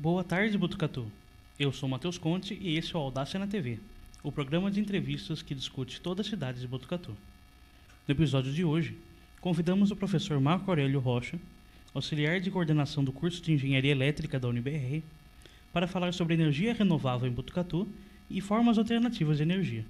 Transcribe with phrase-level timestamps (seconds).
[0.00, 1.10] Boa tarde, Botucatu.
[1.58, 3.80] Eu sou Matheus Conte e esse é o Audácia na TV,
[4.22, 7.16] o programa de entrevistas que discute toda a cidade de Botucatu.
[8.06, 8.96] No episódio de hoje,
[9.40, 11.36] convidamos o professor Marco Aurélio Rocha,
[11.92, 15.02] auxiliar de coordenação do curso de Engenharia Elétrica da UniBR,
[15.72, 17.88] para falar sobre energia renovável em Botucatu
[18.30, 19.84] e formas alternativas de energia.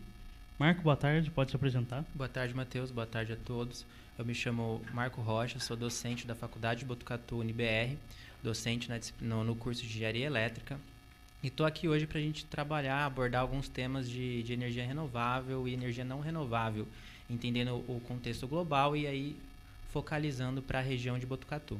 [0.58, 2.02] Marco, boa tarde, pode se apresentar.
[2.14, 3.84] Boa tarde, Matheus, boa tarde a todos.
[4.18, 7.98] Eu me chamo Marco Rocha, sou docente da Faculdade de Botucatu UniBR,
[8.42, 8.88] docente
[9.20, 10.78] no, no curso de Engenharia Elétrica.
[11.42, 15.68] E estou aqui hoje para a gente trabalhar, abordar alguns temas de, de energia renovável
[15.68, 16.86] e energia não renovável,
[17.30, 19.36] entendendo o contexto global e aí
[19.92, 21.78] focalizando para a região de Botucatu.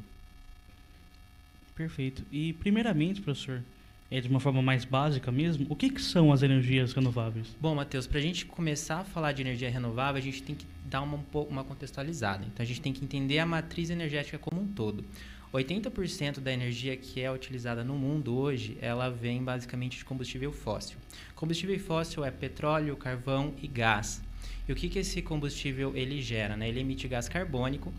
[1.75, 2.25] Perfeito.
[2.33, 3.63] E primeiramente, professor,
[4.11, 7.55] é de uma forma mais básica mesmo, o que, que são as energias renováveis?
[7.61, 10.67] Bom, Matheus, para a gente começar a falar de energia renovável, a gente tem que
[10.87, 12.45] dar uma, uma contextualizada.
[12.47, 15.05] Então, a gente tem que entender a matriz energética como um todo.
[15.53, 20.99] 80% da energia que é utilizada no mundo hoje, ela vem basicamente de combustível fóssil.
[21.35, 24.23] Combustível fóssil é petróleo, carvão e gás.
[24.69, 26.57] E o que, que esse combustível ele gera?
[26.57, 26.69] Né?
[26.69, 27.93] Ele emite gás carbônico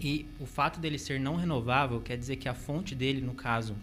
[0.00, 3.76] e o fato dele ser não renovável quer dizer que a fonte dele, no caso,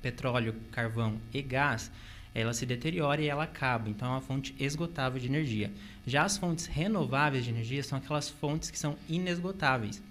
[0.00, 1.92] petróleo, carvão e gás,
[2.34, 3.88] ela se deteriora e ela acaba.
[3.88, 5.70] Então, é uma fonte esgotável de energia.
[6.04, 10.02] Já as fontes renováveis de energia são aquelas fontes que são inesgotáveis,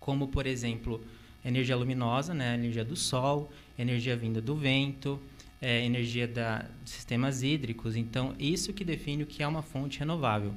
[0.00, 1.04] como, por exemplo,
[1.44, 5.20] energia luminosa, né, energia do sol, energia vinda do vento,
[5.60, 7.96] é, energia da, de sistemas hídricos.
[7.96, 10.54] Então, isso que define o que é uma fonte renovável.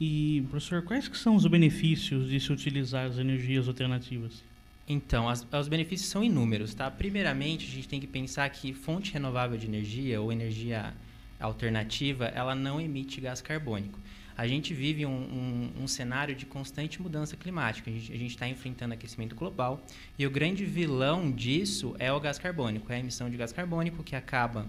[0.00, 4.44] E, professor, quais que são os benefícios de se utilizar as energias alternativas?
[4.88, 6.90] Então, as, os benefícios são inúmeros, tá?
[6.90, 10.94] Primeiramente, a gente tem que pensar que fonte renovável de energia ou energia
[11.40, 13.98] alternativa, ela não emite gás carbônico
[14.36, 17.90] a gente vive um, um, um cenário de constante mudança climática.
[17.90, 19.80] A gente está enfrentando aquecimento global
[20.18, 24.02] e o grande vilão disso é o gás carbônico, é a emissão de gás carbônico
[24.02, 24.66] que acaba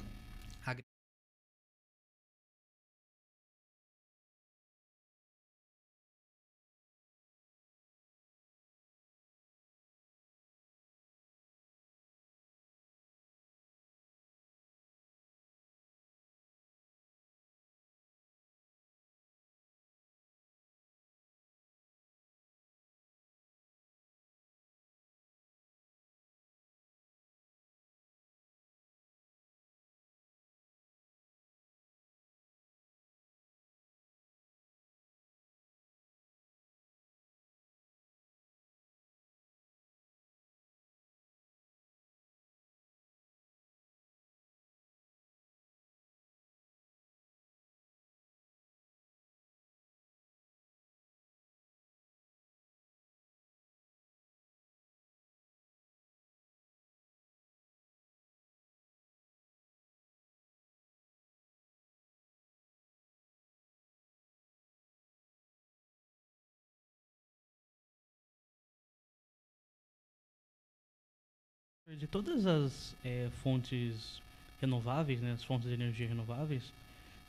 [71.95, 74.21] De todas as é, fontes
[74.59, 76.63] renováveis, né, as fontes de energia renováveis,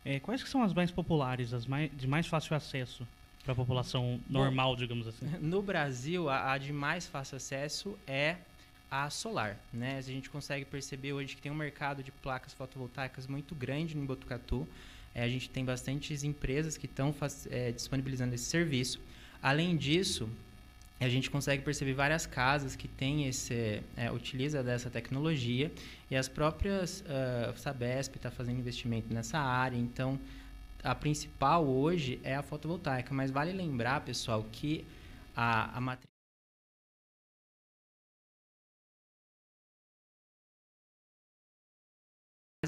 [0.05, 3.07] é, quais que são as mais populares, as mais, de mais fácil acesso
[3.45, 5.27] para a população normal, Bom, digamos assim?
[5.41, 8.37] No Brasil, a, a, de mais fácil acesso é
[8.91, 9.57] a solar.
[9.73, 9.97] Né?
[9.97, 14.07] A gente consegue perceber hoje que tem um mercado de placas fotovoltaicas muito grande no
[14.07, 14.67] Botucatu.
[15.15, 17.15] É, a gente tem bastantes empresas que estão
[17.51, 19.01] é, disponibilizando esse serviço.
[19.41, 20.29] Além disso,
[21.01, 25.71] a gente consegue perceber várias casas que têm esse é, utiliza dessa tecnologia.
[26.11, 29.77] E as próprias uh, Sabesp está fazendo investimento nessa área.
[29.77, 30.19] Então
[30.83, 33.15] a principal hoje é a fotovoltaica.
[33.15, 34.85] Mas vale lembrar pessoal que
[35.37, 36.18] a, a matriz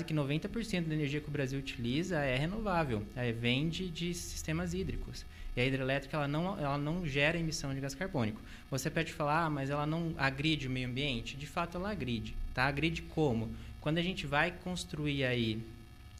[0.00, 4.14] quase que 90% da energia que o Brasil utiliza é renovável, é, vem de, de
[4.14, 5.26] sistemas hídricos.
[5.54, 8.40] E a hidrelétrica ela não, ela não gera emissão de gás carbônico.
[8.70, 11.36] Você pode falar, ah, mas ela não agride o meio ambiente?
[11.36, 12.34] De fato, ela agride.
[12.54, 12.64] Tá?
[12.64, 13.50] Agride como?
[13.80, 15.62] Quando a gente vai construir aí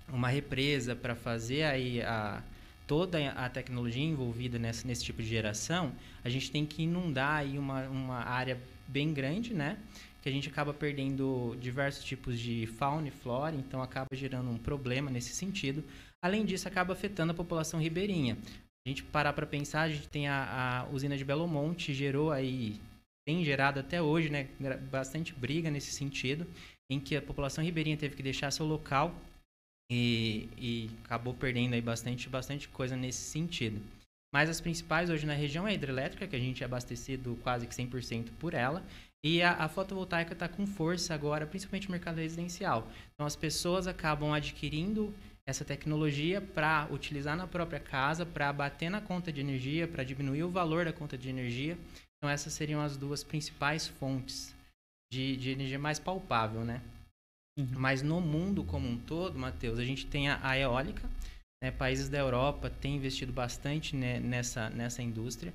[0.09, 2.43] uma represa para fazer aí a,
[2.87, 5.93] toda a tecnologia envolvida nessa, nesse tipo de geração,
[6.25, 9.79] a gente tem que inundar aí uma, uma área bem grande, né?
[10.23, 14.59] Que a gente acaba perdendo diversos tipos de fauna e flora, então acaba gerando um
[14.59, 15.83] problema nesse sentido.
[16.23, 18.37] Além disso, acaba afetando a população ribeirinha
[18.87, 22.33] a gente parar para pensar, a gente tem a, a, usina de Belo Monte, gerou
[22.33, 22.81] aí,
[23.27, 24.49] tem gerado até hoje, né,
[24.91, 26.47] bastante briga nesse sentido,
[26.91, 29.15] em que a população ribeirinha teve que deixar seu local
[29.93, 33.81] e, e acabou perdendo aí bastante, bastante coisa nesse sentido.
[34.33, 37.67] Mas as principais hoje na região é a hidrelétrica, que a gente é abastecido quase
[37.67, 38.83] que 100% por ela,
[39.25, 42.89] E a, a fotovoltaica está com força agora, principalmente no mercado residencial.
[43.15, 45.15] Então, as pessoas acabam adquirindo
[45.47, 50.45] essa tecnologia para utilizar na própria casa, para bater na conta de energia, para diminuir
[50.45, 51.77] o valor da conta de energia.
[52.17, 54.55] Então, essas seriam as duas principais fontes
[55.13, 56.81] de, de energia mais palpável, né?
[57.59, 57.69] Uhum.
[57.73, 61.09] Mas no mundo como um todo, Matheus, a gente tem a, a eólica.
[61.63, 61.71] Né?
[61.71, 65.53] Países da Europa têm investido bastante né, nessa, nessa indústria.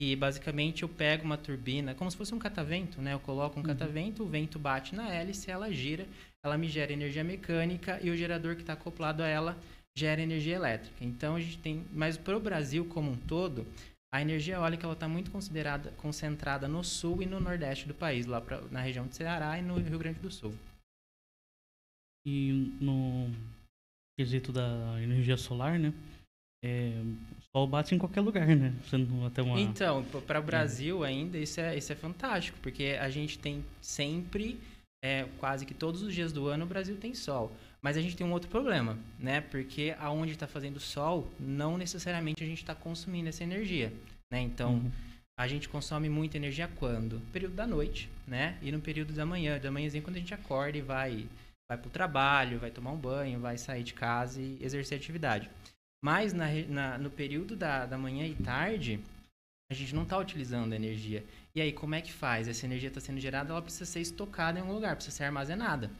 [0.00, 3.14] E basicamente eu pego uma turbina, como se fosse um catavento, né?
[3.14, 3.68] Eu coloco um uhum.
[3.68, 6.06] catavento, o vento bate na hélice, ela gira,
[6.44, 9.56] ela me gera energia mecânica e o gerador que está acoplado a ela
[9.96, 11.02] gera energia elétrica.
[11.02, 13.66] Então a gente tem, mas para o Brasil como um todo,
[14.12, 18.40] a energia eólica está muito considerada concentrada no sul e no nordeste do país, lá
[18.40, 20.54] pra, na região de Ceará e no Rio Grande do Sul.
[22.26, 23.30] E no
[24.18, 25.92] quesito da energia solar, né?
[26.64, 26.92] É,
[27.56, 28.74] sol bate em qualquer lugar, né?
[29.26, 29.58] Até uma...
[29.58, 34.60] Então, para o Brasil ainda, isso é, isso é fantástico, porque a gente tem sempre,
[35.02, 37.50] é, quase que todos os dias do ano, o Brasil tem sol.
[37.80, 39.40] Mas a gente tem um outro problema, né?
[39.40, 43.90] Porque aonde está fazendo sol, não necessariamente a gente está consumindo essa energia,
[44.30, 44.40] né?
[44.40, 44.90] Então, uhum.
[45.38, 47.14] a gente consome muita energia quando?
[47.14, 48.58] No período da noite, né?
[48.60, 51.26] E no período da manhã, da manhãzinha, quando a gente acorda e vai,
[51.70, 55.48] vai para o trabalho, vai tomar um banho, vai sair de casa e exercer atividade.
[56.04, 59.00] Mas na, na, no período da, da manhã e tarde,
[59.70, 61.24] a gente não está utilizando energia.
[61.54, 62.46] E aí, como é que faz?
[62.46, 65.90] Essa energia está sendo gerada, ela precisa ser estocada em algum lugar, precisa ser armazenada.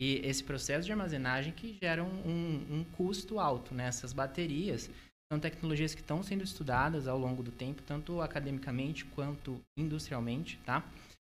[0.00, 3.74] E esse processo de armazenagem que gera um, um, um custo alto.
[3.74, 3.86] Né?
[3.86, 4.88] Essas baterias
[5.30, 10.82] são tecnologias que estão sendo estudadas ao longo do tempo, tanto academicamente quanto industrialmente, tá?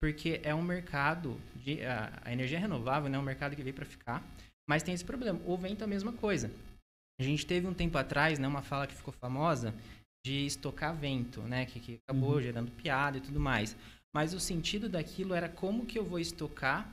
[0.00, 3.74] Porque é um mercado de a, a energia renovável, né, é um mercado que veio
[3.74, 4.24] para ficar,
[4.68, 5.40] mas tem esse problema.
[5.44, 6.52] O vento é a mesma coisa.
[7.20, 9.75] A gente teve um tempo atrás, né, uma fala que ficou famosa
[10.25, 12.40] de estocar vento, né, que, que acabou uhum.
[12.40, 13.76] gerando piada e tudo mais.
[14.11, 16.90] Mas o sentido daquilo era como que eu vou estocar,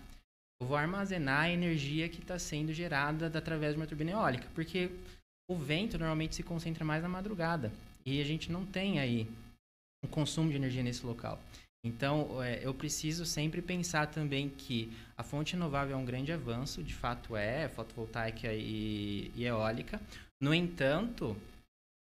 [0.62, 4.91] eu vou armazenar a energia que está sendo gerada através de uma turbina eólica, porque
[5.50, 7.71] o vento normalmente se concentra mais na madrugada
[8.06, 9.30] e a gente não tem aí
[10.03, 11.39] um consumo de energia nesse local.
[11.85, 16.83] Então, é, eu preciso sempre pensar também que a fonte renovável é um grande avanço,
[16.83, 20.01] de fato é, fotovoltaica e, e eólica.
[20.41, 21.35] No entanto,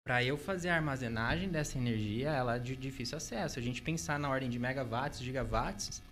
[0.07, 3.59] para eu fazer a armazenagem dessa energia, ela é de difícil acesso.
[3.59, 6.03] A gente pensar na ordem de megawatts, gigawatts,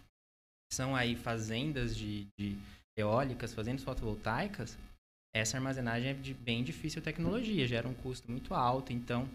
[0.72, 2.58] são aí fazendas de, de
[2.96, 4.76] eólicas, fazendas fotovoltaicas,
[5.34, 8.92] essa armazenagem é de bem difícil tecnologia, gera um custo muito alto.
[8.92, 9.28] Então,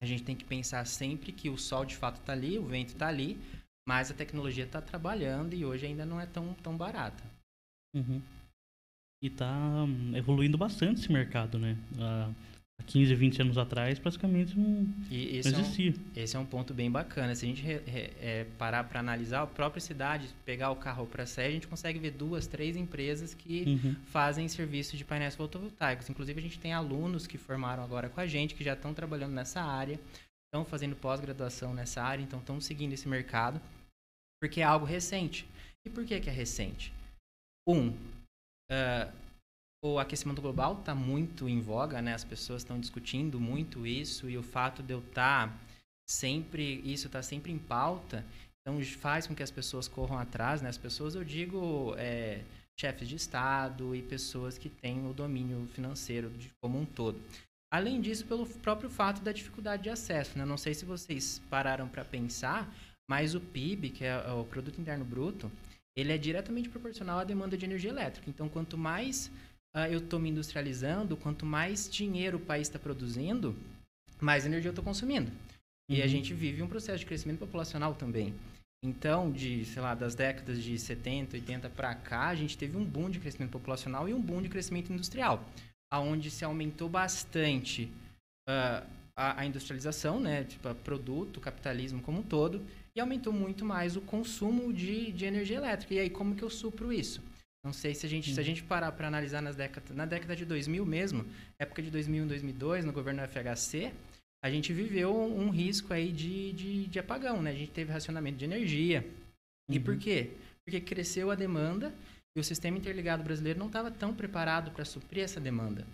[0.00, 2.90] a gente tem que pensar sempre que o sol de fato está ali, o vento
[2.90, 3.36] está ali,
[3.86, 7.22] mas a tecnologia está trabalhando e hoje ainda não é tão, tão barata.
[7.94, 8.22] Uhum.
[9.22, 11.76] E está hum, evoluindo bastante esse mercado, né?
[11.98, 12.30] Há
[12.86, 15.90] 15, 20 anos atrás, praticamente não, e esse não existia.
[15.90, 17.34] É um, esse é um ponto bem bacana.
[17.34, 21.06] Se a gente re, re, é, parar para analisar a própria cidade, pegar o carro
[21.06, 23.94] para sair, a gente consegue ver duas, três empresas que uhum.
[24.06, 26.10] fazem serviço de painéis fotovoltaicos.
[26.10, 29.32] Inclusive, a gente tem alunos que formaram agora com a gente, que já estão trabalhando
[29.32, 30.00] nessa área
[30.52, 33.58] estão fazendo pós-graduação nessa área, então estão seguindo esse mercado,
[34.38, 35.48] porque é algo recente.
[35.82, 36.92] E por que, que é recente?
[37.66, 39.10] Um, uh,
[39.82, 42.12] o aquecimento global está muito em voga, né?
[42.12, 45.58] As pessoas estão discutindo muito isso e o fato de eu estar tá
[46.06, 48.22] sempre, isso está sempre em pauta,
[48.60, 50.68] então faz com que as pessoas corram atrás, né?
[50.68, 52.44] As pessoas, eu digo, é,
[52.78, 57.18] chefes de Estado e pessoas que têm o domínio financeiro de, como um todo.
[57.72, 60.36] Além disso, pelo próprio fato da dificuldade de acesso.
[60.36, 60.44] Né?
[60.44, 62.70] Não sei se vocês pararam para pensar,
[63.08, 65.50] mas o PIB, que é o Produto Interno Bruto,
[65.96, 68.28] ele é diretamente proporcional à demanda de energia elétrica.
[68.28, 69.28] Então, quanto mais
[69.74, 73.56] uh, eu estou me industrializando, quanto mais dinheiro o país está produzindo,
[74.20, 75.30] mais energia eu estou consumindo.
[75.30, 75.96] Uhum.
[75.96, 76.10] E a uhum.
[76.10, 78.34] gente vive um processo de crescimento populacional também.
[78.84, 82.84] Então, de, sei lá, das décadas de 70, 80 para cá, a gente teve um
[82.84, 85.42] boom de crescimento populacional e um boom de crescimento industrial
[85.92, 87.84] aonde se aumentou bastante
[88.48, 88.82] uh,
[89.14, 92.62] a, a, industrialização, né, tipo, produto, capitalismo como um todo,
[92.96, 95.92] e aumentou muito mais o consumo de, de energia elétrica.
[95.92, 97.22] E aí, como que eu supro isso?
[97.62, 100.34] Não sei se a gente, se a gente parar para analisar nas décadas, na década
[100.34, 101.26] de 2000 mesmo,
[101.58, 103.92] época de 2001, 2002, no governo FHC,
[104.42, 107.50] a gente viveu um, um risco aí de, de, de, apagão, né?
[107.50, 109.06] A gente teve racionamento de energia.
[109.68, 109.76] Uhum.
[109.76, 110.30] E por quê?
[110.64, 111.94] Porque cresceu a demanda
[112.36, 115.86] e o sistema interligado brasileiro não estava tão preparado para suprir essa demanda.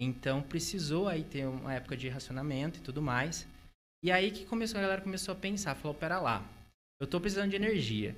[0.00, 3.46] Então precisou aí ter uma época de racionamento e tudo mais.
[4.02, 6.44] E aí que começou a galera começou a pensar, falou, pera lá,
[7.00, 8.16] eu estou precisando de energia.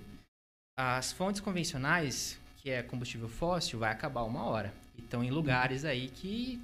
[0.78, 4.74] As fontes convencionais, que é combustível fóssil, vai acabar uma hora.
[4.96, 6.60] E estão em lugares aí que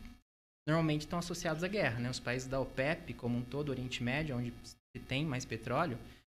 [0.67, 2.11] normalmente estão associados à guerra, né?
[2.11, 5.99] Os países da OPEP, como um todo, Oriente Médio, onde se tem mais petróleo,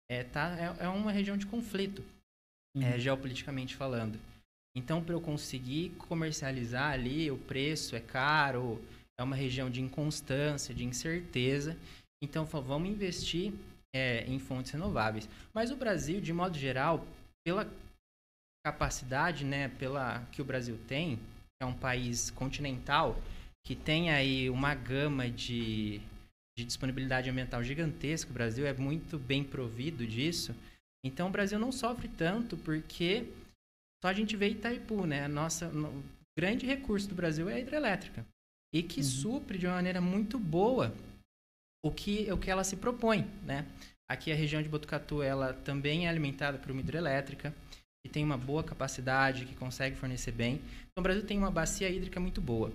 [0.10, 2.04] é, tá, é, é uma região de conflito.
[2.76, 2.84] uhum.
[2.84, 4.20] é, geopoliticamente falando.
[4.76, 8.82] Então, para eu conseguir comercializar ali, o preço é caro,
[9.20, 11.78] é uma região de inconstância, de incerteza.
[12.24, 13.54] Então, vamos investir
[13.94, 15.28] é, em fontes renováveis.
[15.54, 17.06] Mas o Brasil, de modo geral,
[17.46, 17.70] pela
[18.66, 21.20] capacidade, né, pela que o Brasil tem,
[21.62, 23.20] é um país continental
[23.66, 26.00] que tem aí uma gama de,
[26.58, 28.32] de disponibilidade ambiental gigantesca.
[28.32, 30.56] O Brasil é muito bem provido disso.
[31.04, 33.28] Então, o Brasil não sofre tanto porque
[34.02, 35.26] só a gente vê Itaipu, né?
[35.26, 36.04] A nossa, o
[36.38, 38.26] grande recurso do Brasil é a hidrelétrica.
[38.74, 39.06] E que uhum.
[39.06, 40.94] supre de uma maneira muito boa
[41.84, 43.66] o que, o que ela se propõe, né?
[44.10, 47.54] Aqui a região de Botucatu, ela também é alimentada por uma hidrelétrica
[48.04, 50.56] que tem uma boa capacidade, que consegue fornecer bem.
[50.56, 52.72] Então o Brasil tem uma bacia hídrica muito boa.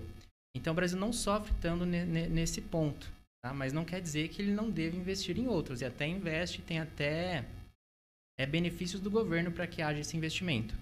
[0.55, 3.11] Então o Brasil não sofre tanto nesse ponto,
[3.43, 3.53] tá?
[3.53, 5.81] Mas não quer dizer que ele não deve investir em outros.
[5.81, 7.45] E até investe, tem até
[8.39, 10.73] é, benefícios do governo para que haja esse investimento.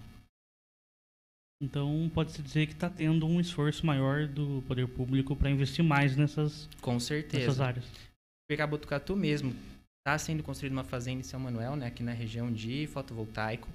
[1.62, 6.16] Então pode-se dizer que está tendo um esforço maior do poder público para investir mais
[6.16, 7.46] nessas, Com certeza.
[7.46, 7.86] nessas áreas.
[8.48, 9.56] Pegar Botucatu mesmo,
[10.00, 13.68] está sendo construída uma fazenda em São Manuel, né, aqui na região de fotovoltaico.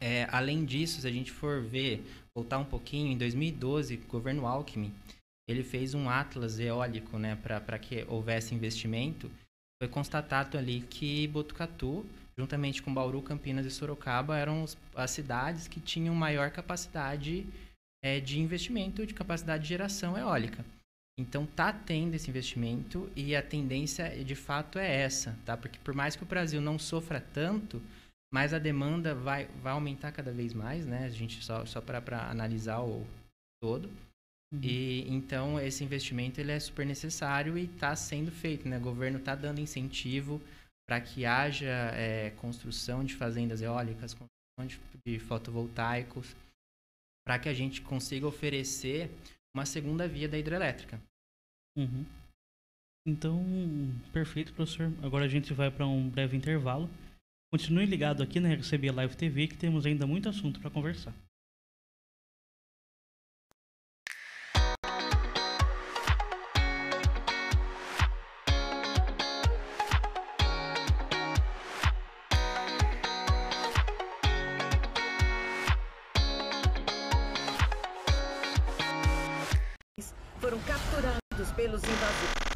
[0.00, 2.02] É, além disso, se a gente for ver,
[2.34, 4.92] voltar um pouquinho, em 2012, o governo Alckmin,
[5.46, 9.30] ele fez um atlas eólico né, para que houvesse investimento.
[9.80, 12.06] Foi constatado ali que Botucatu
[12.36, 17.46] juntamente com Bauru, Campinas e Sorocaba, eram as cidades que tinham maior capacidade
[18.02, 20.64] é, de investimento, de capacidade de geração eólica.
[21.18, 25.56] Então tá tendo esse investimento e a tendência de fato é essa, tá?
[25.56, 27.82] Porque por mais que o Brasil não sofra tanto,
[28.32, 31.04] mas a demanda vai, vai aumentar cada vez mais, né?
[31.04, 33.06] A gente só, só para analisar o
[33.62, 33.90] todo.
[34.52, 34.60] Uhum.
[34.62, 38.78] E então esse investimento ele é super necessário e está sendo feito, né?
[38.78, 40.40] O governo está dando incentivo
[40.92, 46.36] para que haja é, construção de fazendas eólicas, construção de, de fotovoltaicos,
[47.26, 49.10] para que a gente consiga oferecer
[49.56, 51.00] uma segunda via da hidrelétrica.
[51.78, 52.04] Uhum.
[53.08, 53.42] Então,
[54.12, 54.92] perfeito, professor.
[55.02, 56.90] Agora a gente vai para um breve intervalo.
[57.50, 61.14] Continue ligado aqui na RCB Live TV que temos ainda muito assunto para conversar.
[81.56, 82.51] Pelos invasores.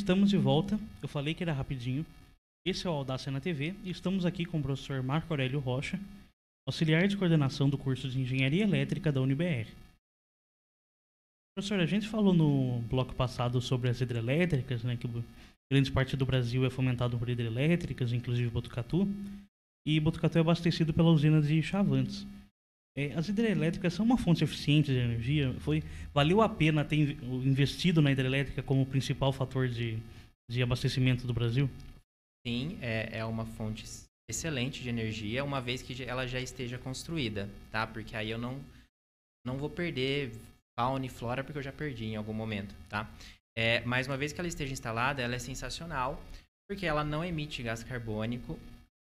[0.00, 0.80] Estamos de volta.
[1.02, 2.04] Eu falei que era rapidinho.
[2.66, 6.00] Esse é o Audácia na TV e estamos aqui com o professor Marco Aurélio Rocha,
[6.66, 9.68] auxiliar de coordenação do curso de Engenharia Elétrica da UniBR.
[11.54, 15.08] Professor, a gente falou no bloco passado sobre as hidrelétricas, né, que
[15.70, 19.06] grande parte do Brasil é fomentado por hidrelétricas, inclusive Botucatu,
[19.86, 22.26] e Botucatu é abastecido pela usina de Chavantes.
[23.00, 25.54] É, as hidrelétricas são uma fonte eficiente de energia?
[25.60, 29.98] Foi, valeu a pena ter investido na hidrelétrica como principal fator de,
[30.50, 31.70] de abastecimento do Brasil?
[32.46, 33.86] Sim, é, é uma fonte
[34.28, 37.86] excelente de energia, uma vez que ela já esteja construída, tá?
[37.86, 38.60] Porque aí eu não,
[39.46, 40.32] não vou perder
[40.78, 43.10] fauna e flora, porque eu já perdi em algum momento, tá?
[43.56, 46.22] É, mas uma vez que ela esteja instalada, ela é sensacional,
[46.68, 48.58] porque ela não emite gás carbônico.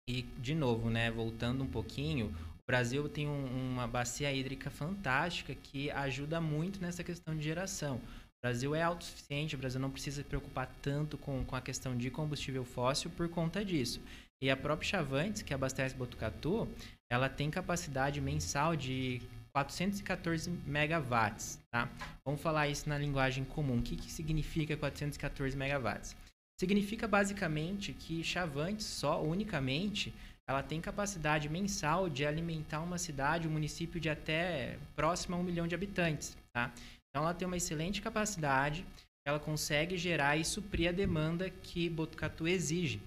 [0.09, 2.35] E, de novo, né, voltando um pouquinho,
[2.67, 7.97] Brasil tem um, uma bacia hídrica fantástica que ajuda muito nessa questão de geração.
[7.97, 11.97] O Brasil é autossuficiente, o Brasil não precisa se preocupar tanto com, com a questão
[11.97, 14.01] de combustível fóssil por conta disso.
[14.43, 16.67] E a própria Chavantes, que abastece Botucatu,
[17.11, 19.21] ela tem capacidade mensal de
[19.53, 21.91] 414 megawatts, tá?
[22.25, 23.79] Vamos falar isso na linguagem comum.
[23.79, 26.17] O que, que significa 414 megawatts?
[26.59, 30.15] Significa basicamente que Chavantes só unicamente
[30.51, 35.45] ela tem capacidade mensal de alimentar uma cidade, um município de até próximo a um
[35.45, 36.37] milhão de habitantes.
[36.53, 36.73] Tá?
[37.09, 38.85] Então, ela tem uma excelente capacidade,
[39.25, 43.01] ela consegue gerar e suprir a demanda que Botucatu exige.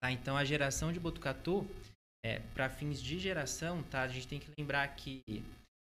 [0.00, 0.12] Tá?
[0.12, 1.66] Então, a geração de Botucatu,
[2.24, 4.02] é, para fins de geração, tá?
[4.02, 5.20] a gente tem que lembrar que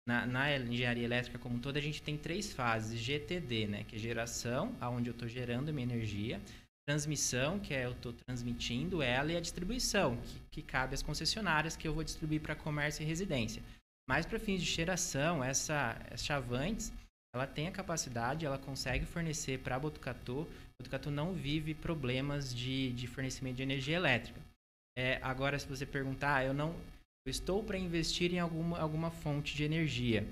[0.06, 3.82] na, na, engenharia elétrica como um todo, a gente tem três fases, GTD, né?
[3.82, 6.40] que é geração, aonde eu estou gerando minha energia,
[6.88, 11.76] transmissão, que é eu estou transmitindo ela, e a distribuição, que, que cabe às concessionárias,
[11.76, 13.62] que eu vou distribuir para comércio e residência.
[14.08, 16.90] Mas para fins de geração, essa, essa Chavantes,
[17.34, 20.48] ela tem a capacidade, ela consegue fornecer para Botucatu.
[20.80, 24.40] Botucatu não vive problemas de, de fornecimento de energia elétrica.
[24.96, 26.74] É, agora, se você perguntar, eu não
[27.26, 30.26] eu estou para investir em alguma, alguma fonte de energia,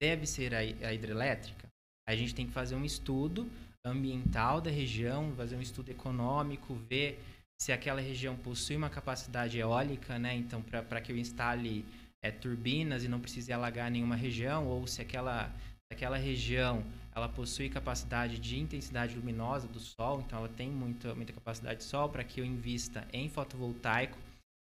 [0.00, 1.66] deve ser a, a hidrelétrica?
[2.08, 3.50] A gente tem que fazer um estudo
[3.84, 7.22] ambiental da região, fazer um estudo econômico, ver
[7.60, 10.34] se aquela região possui uma capacidade eólica, né?
[10.34, 11.84] Então, para que eu instale
[12.22, 15.52] é, turbinas e não precise alagar nenhuma região, ou se aquela,
[15.92, 21.32] aquela região ela possui capacidade de intensidade luminosa do sol, então ela tem muita, muita
[21.32, 24.18] capacidade de sol para que eu invista em fotovoltaico.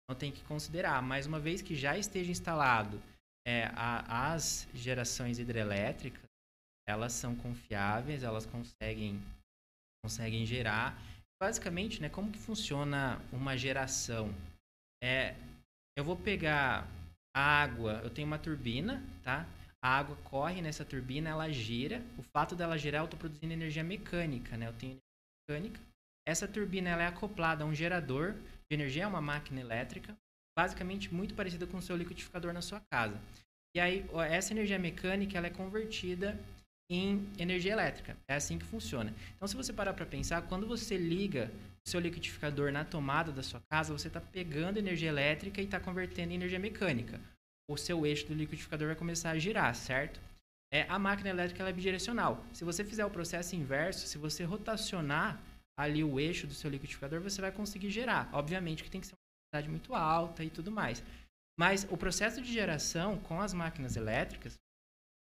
[0.03, 1.01] Então, tem que considerar.
[1.01, 3.01] Mas uma vez que já esteja instalado
[3.47, 6.24] é, a, as gerações hidrelétricas,
[6.87, 9.21] elas são confiáveis, elas conseguem,
[10.03, 10.97] conseguem gerar.
[11.41, 14.33] Basicamente, né, como que funciona uma geração?
[15.03, 15.35] É,
[15.97, 16.87] eu vou pegar
[17.35, 19.45] a água, eu tenho uma turbina, tá?
[19.83, 22.01] A água corre nessa turbina, ela gira.
[22.17, 24.67] O fato dela girar, eu estou produzindo energia mecânica, né?
[24.67, 25.79] Eu tenho energia mecânica.
[26.27, 30.17] Essa turbina ela é acoplada a um gerador de energia, é uma máquina elétrica,
[30.57, 33.19] basicamente muito parecida com o seu liquidificador na sua casa.
[33.75, 36.39] E aí, essa energia mecânica ela é convertida
[36.89, 38.15] em energia elétrica.
[38.27, 39.13] É assim que funciona.
[39.35, 41.51] Então, se você parar para pensar, quando você liga
[41.85, 45.79] o seu liquidificador na tomada da sua casa, você está pegando energia elétrica e está
[45.79, 47.19] convertendo em energia mecânica.
[47.69, 50.19] O seu eixo do liquidificador vai começar a girar, certo?
[50.71, 52.43] É, a máquina elétrica é bidirecional.
[52.53, 55.41] Se você fizer o processo inverso, se você rotacionar
[55.77, 58.29] ali o eixo do seu liquidificador, você vai conseguir gerar.
[58.33, 61.03] Obviamente que tem que ser uma velocidade muito alta e tudo mais.
[61.57, 64.55] Mas o processo de geração com as máquinas elétricas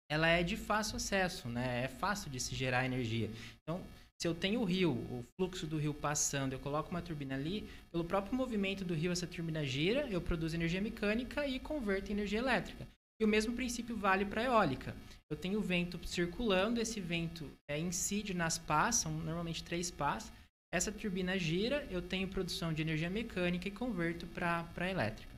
[0.09, 1.85] ela é de fácil acesso, né?
[1.85, 3.29] É fácil de se gerar energia.
[3.61, 3.81] Então,
[4.17, 7.67] se eu tenho o rio, o fluxo do rio passando, eu coloco uma turbina ali,
[7.91, 12.13] pelo próprio movimento do rio essa turbina gira, eu produzo energia mecânica e converto em
[12.13, 12.87] energia elétrica.
[13.19, 14.95] E o mesmo princípio vale para a eólica.
[15.29, 20.31] Eu tenho vento circulando, esse vento é, incide nas pás, são normalmente três pás.
[20.73, 25.33] Essa turbina gira, eu tenho produção de energia mecânica e converto para elétrica.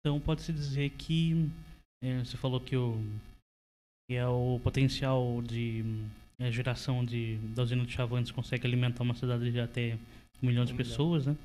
[0.00, 1.50] Então pode-se dizer que
[2.24, 3.02] você falou que o
[4.08, 5.84] que é o potencial de
[6.38, 9.96] é, geração de, da usina de Chavantes consegue alimentar uma cidade de até
[10.42, 11.36] um milhão de pessoas, né?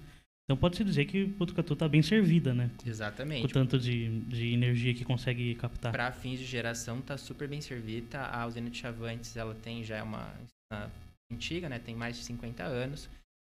[0.46, 2.70] Então pode-se dizer que Botucatu está bem servida, né?
[2.86, 3.42] Exatamente.
[3.42, 5.92] Com o tanto de, de energia que consegue captar.
[5.92, 8.26] Para fins de geração está super bem servida.
[8.26, 10.34] A usina de Chavantes ela tem já uma,
[10.72, 10.92] uma
[11.32, 11.80] antiga, né?
[11.80, 13.10] Tem mais de 50 anos.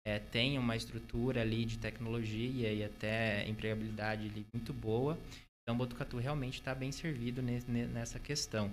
[0.06, 5.18] É, tem uma estrutura ali de tecnologia e até empregabilidade ali muito boa.
[5.62, 8.70] Então, Botucatu realmente está bem servido nessa questão.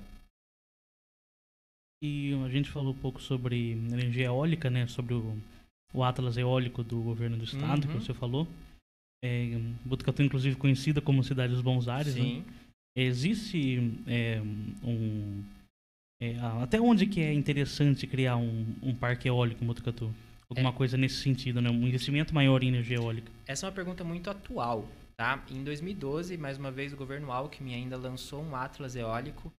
[2.02, 4.88] E a gente falou um pouco sobre energia eólica, né?
[4.88, 5.38] Sobre o,
[5.94, 7.94] o Atlas eólico do governo do estado, uhum.
[7.94, 8.48] que você falou.
[9.24, 9.50] É,
[9.86, 12.16] Botucatu, inclusive, conhecida como cidade dos bons ares.
[12.16, 12.22] Né?
[12.22, 12.40] Sim.
[12.40, 12.54] Né?
[12.96, 14.42] Existe é,
[14.84, 15.44] um,
[16.22, 20.14] É, até onde que é interessante criar um, um parque eólico em Botucatu?
[20.50, 20.74] Alguma É.
[20.74, 21.70] coisa nesse sentido, né?
[21.70, 23.32] Um investimento maior em energia eólica.
[23.46, 24.88] Essa é uma pergunta muito atual,
[25.20, 25.44] tá?
[25.50, 29.52] Em 2012, mais uma vez, o governo Alckmin ainda lançou um atlas eólico,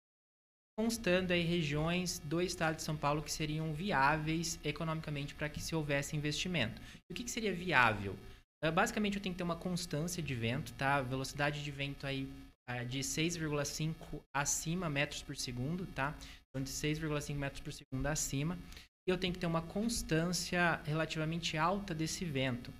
[0.74, 5.74] constando aí regiões do estado de São Paulo que seriam viáveis economicamente para que se
[5.74, 6.80] houvesse investimento.
[7.10, 8.16] E o que, que seria viável?
[8.64, 11.02] Ah, basicamente, eu tenho que ter uma constância de vento, tá?
[11.02, 12.26] Velocidade de vento aí
[12.66, 13.94] ah, de 6,5
[14.34, 16.16] acima metros por segundo, tá?
[16.48, 18.58] Então, de 6,5 metros por segundo acima.
[19.06, 22.72] E eu tenho que ter uma constância relativamente alta desse vento.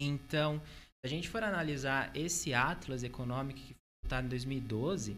[0.00, 0.62] Então,
[1.00, 5.16] se a gente for analisar esse Atlas econômico que foi votado em 2012,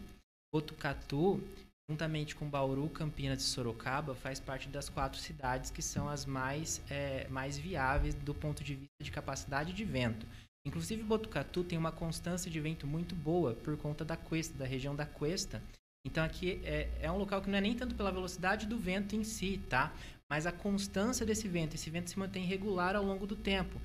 [0.53, 1.41] Botucatu,
[1.89, 6.81] juntamente com Bauru, Campinas e Sorocaba, faz parte das quatro cidades que são as mais,
[6.89, 10.27] eh, mais viáveis do ponto de vista de capacidade de vento.
[10.65, 14.95] Inclusive, Botucatu tem uma constância de vento muito boa por conta da cuesta, da região
[14.95, 15.61] da cuesta.
[16.05, 19.15] Então, aqui é, é um local que não é nem tanto pela velocidade do vento
[19.15, 19.91] em si, tá?
[20.29, 21.75] Mas a constância desse vento.
[21.75, 23.81] Esse vento se mantém regular ao longo do tempo.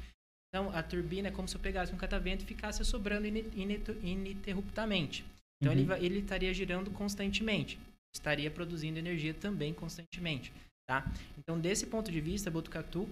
[0.59, 5.23] Então, a turbina é como se eu pegasse um catavento e ficasse sobrando ininterruptamente.
[5.61, 5.87] Então, ele, Uhum.
[5.89, 7.79] vai- ele estaria girando constantemente.
[8.15, 10.51] Estaria produzindo energia também constantemente,
[10.89, 11.05] tá?
[11.37, 13.07] Então, desse ponto de vista, Botucatu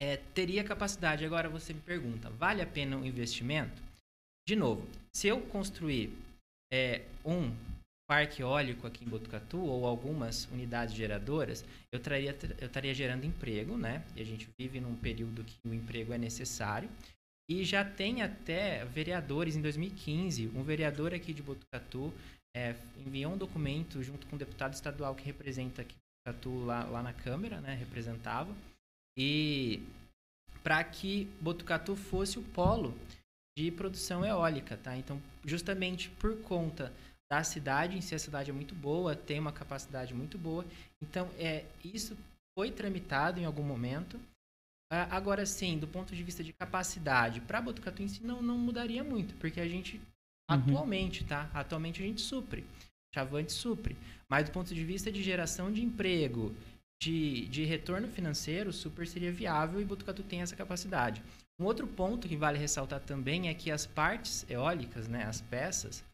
[0.00, 1.24] é, teria capacidade.
[1.24, 3.82] Agora, você me pergunta, vale a pena o investimento?
[4.46, 6.12] De novo, se eu construir
[6.72, 7.52] é, um
[8.08, 13.76] parque eólico aqui em Botucatu ou algumas unidades geradoras, eu, traria, eu estaria gerando emprego,
[13.76, 14.02] né?
[14.16, 16.88] E a gente vive num período que o emprego é necessário.
[17.50, 22.12] E já tem até vereadores em 2015, um vereador aqui de Botucatu
[22.56, 22.74] é,
[23.06, 25.94] enviou um documento junto com um deputado estadual que representa aqui
[26.26, 27.74] Botucatu lá, lá na Câmara, né?
[27.74, 28.54] Representava.
[29.18, 29.82] E
[30.62, 32.96] para que Botucatu fosse o polo
[33.58, 34.96] de produção eólica, tá?
[34.96, 36.92] Então, justamente por conta
[37.30, 40.64] da cidade, em si a cidade é muito boa, tem uma capacidade muito boa.
[41.02, 42.16] Então, é, isso
[42.58, 44.18] foi tramitado em algum momento.
[44.90, 48.56] Ah, agora sim, do ponto de vista de capacidade, para Botucatu em si não, não
[48.56, 50.00] mudaria muito, porque a gente
[50.48, 51.50] atualmente, tá?
[51.52, 52.64] Atualmente a gente supre.
[53.14, 53.96] Chavante supre.
[54.28, 56.54] Mas do ponto de vista de geração de emprego,
[57.00, 61.22] de, de retorno financeiro, super seria viável e Botucatu tem essa capacidade.
[61.60, 66.04] Um outro ponto que vale ressaltar também é que as partes eólicas, né, as peças,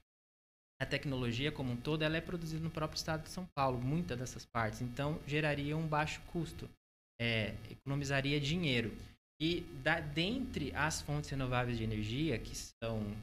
[0.81, 4.19] a tecnologia como um todo, ela é produzida no próprio estado de São Paulo, muitas
[4.19, 4.81] dessas partes.
[4.81, 6.69] Então, geraria um baixo custo,
[7.21, 8.93] é, economizaria dinheiro.
[9.41, 13.17] E da, dentre as fontes renováveis de energia, que são,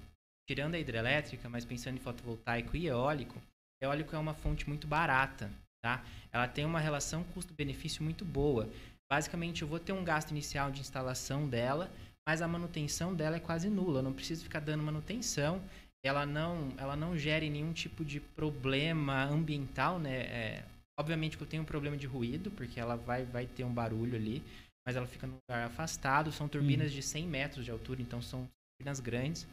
[0.50, 3.42] tirando a hidrelétrica, mas pensando em fotovoltaico e eólico,
[3.82, 5.52] eólico é uma fonte muito barata,
[5.84, 6.04] tá?
[6.32, 8.70] Ela tem uma relação custo-benefício muito boa.
[9.12, 11.92] Basicamente, eu vou ter um gasto inicial de instalação dela,
[12.28, 14.00] mas a manutenção dela é quase nula.
[14.00, 15.62] Eu não preciso ficar dando manutenção.
[16.04, 20.16] Ela não, ela não gere nenhum tipo de problema ambiental, né?
[20.24, 20.64] É,
[21.00, 24.16] obviamente que eu tenho um problema de ruído, porque ela vai, vai ter um barulho
[24.16, 24.44] ali,
[24.86, 26.32] mas ela fica num lugar afastado.
[26.32, 28.48] São turbinas de 100 metros de altura, então são
[28.80, 29.48] turbinas grandes.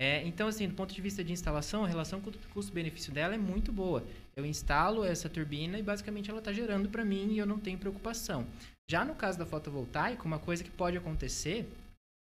[0.00, 3.38] É, então, assim, do ponto de vista de instalação, a relação cu- custo-benefício dela é
[3.38, 4.04] muito boa.
[4.34, 7.78] Eu instalo essa turbina e basicamente ela está gerando para mim e eu não tenho
[7.78, 8.46] preocupação.
[8.90, 11.70] Já no caso da fotovoltaica, uma coisa que pode acontecer,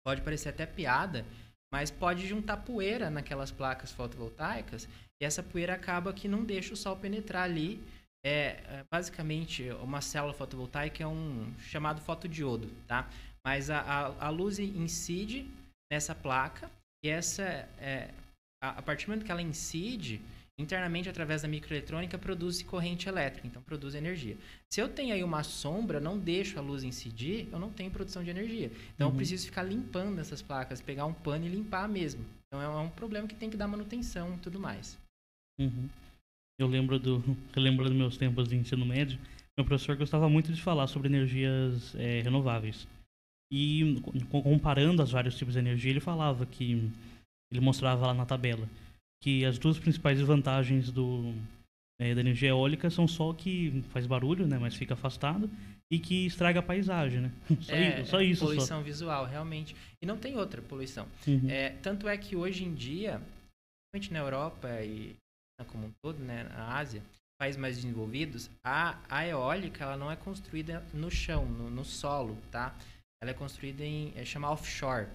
[0.04, 1.26] pode parecer até piada,
[1.72, 4.88] mas pode juntar poeira naquelas placas fotovoltaicas
[5.22, 7.82] e essa poeira acaba que não deixa o sol penetrar ali.
[8.26, 8.32] É,
[8.68, 13.10] é, basicamente, uma célula fotovoltaica é um chamado fotodiodo, tá?
[13.46, 15.50] Mas a, a, a luz incide
[15.92, 16.70] nessa placa
[17.04, 17.44] e essa,
[17.80, 18.10] é,
[18.62, 20.22] a, a partir do momento que ela incide,
[20.60, 24.38] internamente através da microeletrônica produz corrente elétrica, então produz energia.
[24.70, 28.24] Se eu tenho aí uma sombra, não deixo a luz incidir, eu não tenho produção
[28.24, 28.70] de energia.
[28.94, 29.14] Então Uhum.
[29.14, 32.24] eu preciso ficar limpando essas placas, pegar um pano e limpar mesmo.
[32.48, 34.98] Então é um problema que tem que dar manutenção e tudo mais.
[35.60, 35.88] Uhum.
[36.60, 37.24] Eu lembro do,
[37.96, 39.18] meus tempos de ensino médio.
[39.58, 42.88] Meu professor gostava muito de falar sobre energias eh, renováveis.
[43.52, 46.92] E co- comparando as vários tipos de energia, ele falava que
[47.52, 48.70] ele mostrava lá na tabela
[49.22, 51.34] que as duas principais desvantagens do
[52.00, 55.50] eh, da energia eólica são só que faz barulho, né, mas fica afastado
[55.92, 57.32] e que estraga a paisagem, né?
[57.62, 58.46] Só, é, isso, só isso, só.
[58.46, 59.76] Poluição visual, realmente.
[60.00, 61.08] E não tem outra poluição.
[61.28, 61.50] Uhum.
[61.50, 63.20] É, tanto é que hoje em dia,
[63.92, 65.16] principalmente na Europa e
[65.66, 67.02] como um todo, né, na Ásia,
[67.40, 72.38] países mais desenvolvidos, a, a eólica ela não é construída no chão, no, no solo,
[72.52, 72.76] tá?
[73.22, 75.08] Ela é construída em é chama offshore.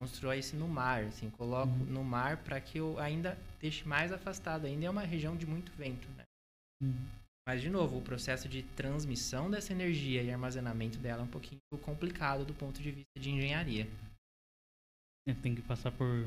[0.00, 1.84] Constrói-se no mar, assim, coloco Uhum.
[1.86, 4.66] no mar para que eu ainda deixe mais afastado.
[4.66, 6.24] Ainda é uma região de muito vento, né?
[6.82, 7.06] Uhum.
[7.46, 11.60] Mas, de novo, o processo de transmissão dessa energia e armazenamento dela é um pouquinho
[11.82, 13.86] complicado do ponto de vista de engenharia.
[15.28, 16.24] É, Tem que passar por,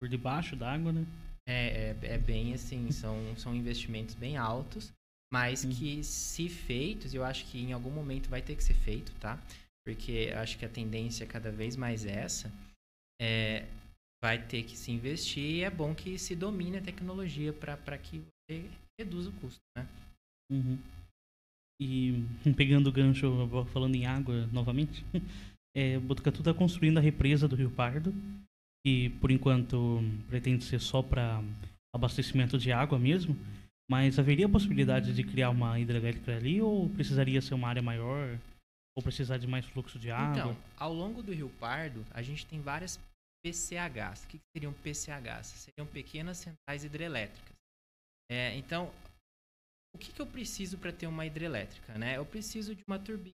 [0.00, 1.04] por debaixo d'água, né?
[1.48, 4.92] É, é, é bem assim, são, são investimentos bem altos.
[5.32, 5.70] mas Uhum.
[5.70, 9.36] que se feitos, eu acho que em algum momento vai ter que ser feito, tá?
[9.84, 12.50] Porque acho que a tendência é cada vez mais essa,
[13.20, 13.66] é,
[14.22, 18.18] vai ter que se investir e é bom que se domine a tecnologia para que
[18.18, 19.86] você reduza o custo, né?
[20.50, 20.78] Uhum.
[21.80, 22.24] E
[22.56, 25.04] pegando o gancho, falando em água novamente,
[25.76, 28.14] é, Botucatu está construindo a represa do Rio Pardo,
[28.84, 31.42] que por enquanto pretende ser só para
[31.94, 33.36] abastecimento de água mesmo,
[33.88, 38.38] mas haveria a possibilidade de criar uma hidrelétrica ali ou precisaria ser uma área maior?
[38.96, 40.30] Ou precisar de mais fluxo de água?
[40.30, 42.98] Então, ao longo do Rio Pardo, a gente tem várias
[43.46, 44.24] PCHs.
[44.24, 45.46] O que seriam PCHs?
[45.46, 47.54] Seriam pequenas centrais hidrelétricas.
[48.28, 48.92] É, então,
[49.94, 51.96] o que, que eu preciso para ter uma hidrelétrica?
[51.96, 52.16] Né?
[52.16, 53.34] Eu preciso de uma turbina,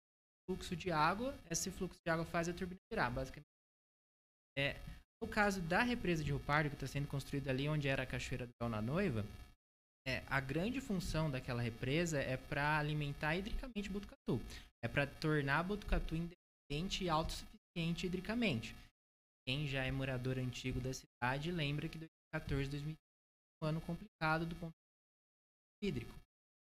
[0.48, 1.38] fluxo de água.
[1.50, 3.46] Esse fluxo de água faz a turbina girar, basicamente.
[4.58, 4.76] É,
[5.22, 8.06] no caso da represa de Rio Pardo, que está sendo construída ali onde era a
[8.06, 9.26] Cachoeira do Véu na Noiva,
[10.06, 14.40] é, a grande função daquela represa é para alimentar hidricamente Botucatu.
[14.82, 18.74] É para tornar Botucatu independente e autossuficiente hidricamente.
[19.48, 22.98] Quem já é morador antigo da cidade lembra que 2014, 2015
[23.58, 26.14] foi um ano complicado do ponto de vista hídrico.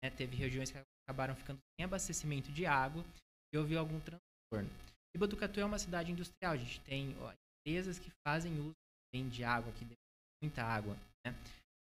[0.03, 0.09] né?
[0.09, 3.05] Teve regiões que acabaram ficando sem abastecimento de água
[3.53, 4.71] e houve algum transtorno.
[5.15, 6.55] E Botucatu é uma cidade industrial.
[6.55, 8.73] A gente tem ó, empresas que fazem uso
[9.13, 9.87] também de água, que
[10.43, 10.97] muita água.
[11.27, 11.35] né?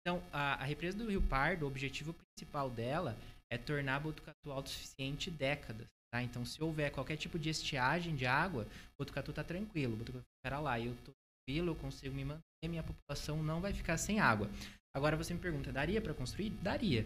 [0.01, 3.15] Então, a, a represa do Rio Pardo, o objetivo principal dela
[3.51, 5.87] é tornar Botucatu autossuficiente décadas.
[6.11, 6.23] Tá?
[6.23, 8.67] Então, se houver qualquer tipo de estiagem de água,
[8.97, 10.79] Botucatu está tranquilo, Botucatu ficará lá.
[10.79, 11.13] Eu estou
[11.47, 14.49] tranquilo, eu consigo me manter, minha população não vai ficar sem água.
[14.95, 16.49] Agora você me pergunta, daria para construir?
[16.49, 17.05] Daria.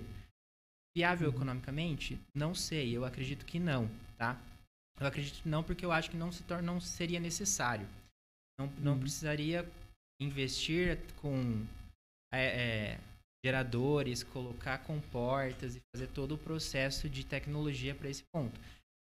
[0.95, 1.35] Viável Uhum.
[1.35, 2.19] economicamente?
[2.33, 4.39] Não sei, eu acredito que não, tá?
[4.99, 7.87] Eu acredito que não porque eu acho que não se torna, não seria necessário.
[8.59, 8.99] Não, não Uhum.
[8.99, 9.69] precisaria
[10.21, 11.65] investir com
[12.31, 12.99] é, é,
[13.43, 18.59] geradores, colocar comportas e fazer todo o processo de tecnologia para esse ponto.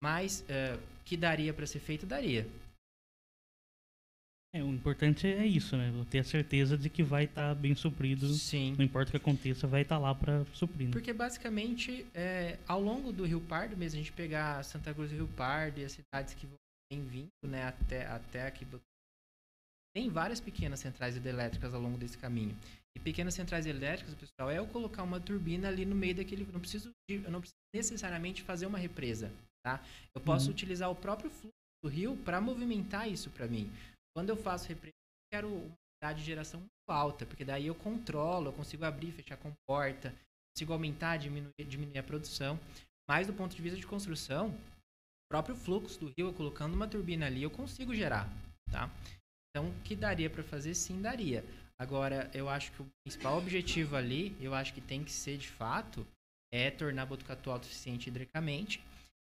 [0.01, 2.47] Mas é, que daria para ser feito, daria.
[4.53, 5.89] É, o importante é isso, né?
[6.09, 8.27] Ter a certeza de que vai estar bem suprido.
[8.33, 8.75] Sim.
[8.77, 10.87] Não importa o que aconteça, vai estar lá para suprir.
[10.87, 10.91] né?
[10.91, 15.15] Porque basicamente, é, ao longo do Rio Pardo, mesmo a gente pegar Santa Cruz do
[15.15, 16.45] Rio Pardo e as cidades que
[16.91, 18.67] vêm vindo né, até, até aqui,
[19.95, 22.57] tem várias pequenas centrais hidrelétricas ao longo desse caminho.
[22.93, 26.45] E pequenas centrais elétricas, pessoal, é eu colocar uma turbina ali no meio daquele.
[26.51, 29.31] Não preciso, eu não preciso necessariamente fazer uma represa,
[29.63, 29.83] tá?
[30.13, 30.51] Eu posso Uhum.
[30.51, 31.51] utilizar o próprio fluxo
[31.83, 33.71] do rio para movimentar isso para mim.
[34.15, 37.75] Quando eu faço represa, eu quero uma quantidade de geração muito alta, porque daí eu
[37.75, 40.13] controlo, eu consigo abrir, fechar comporta,
[40.53, 42.59] consigo aumentar, diminuir, diminuir a produção.
[43.09, 46.87] Mas do ponto de vista de construção, o próprio fluxo do rio, eu colocando uma
[46.87, 48.29] turbina ali, eu consigo gerar,
[48.69, 48.89] tá?
[49.49, 50.73] Então, que daria para fazer?
[50.75, 51.43] Sim, daria.
[51.79, 55.49] Agora, eu acho que o principal objetivo ali, eu acho que tem que ser de
[55.49, 56.05] fato,
[56.53, 58.81] é tornar Botucatu autossuficiente hidricamente.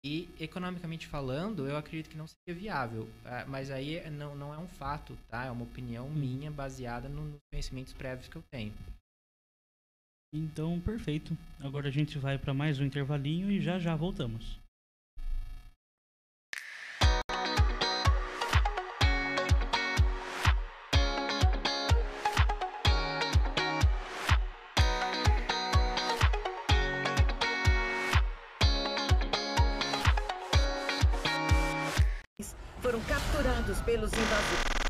[0.03, 3.07] E, economicamente falando, eu acredito que não seria viável.
[3.23, 5.45] Ah, Mas aí é- não, não é um fato, tá?
[5.45, 8.73] É uma opinião minha baseada no- nos conhecimentos prévios que eu tenho.
[10.33, 11.37] Então, perfeito.
[11.59, 14.60] Agora a gente vai para mais um intervalinho e já já voltamos.
[33.85, 34.80] Pelos invasores.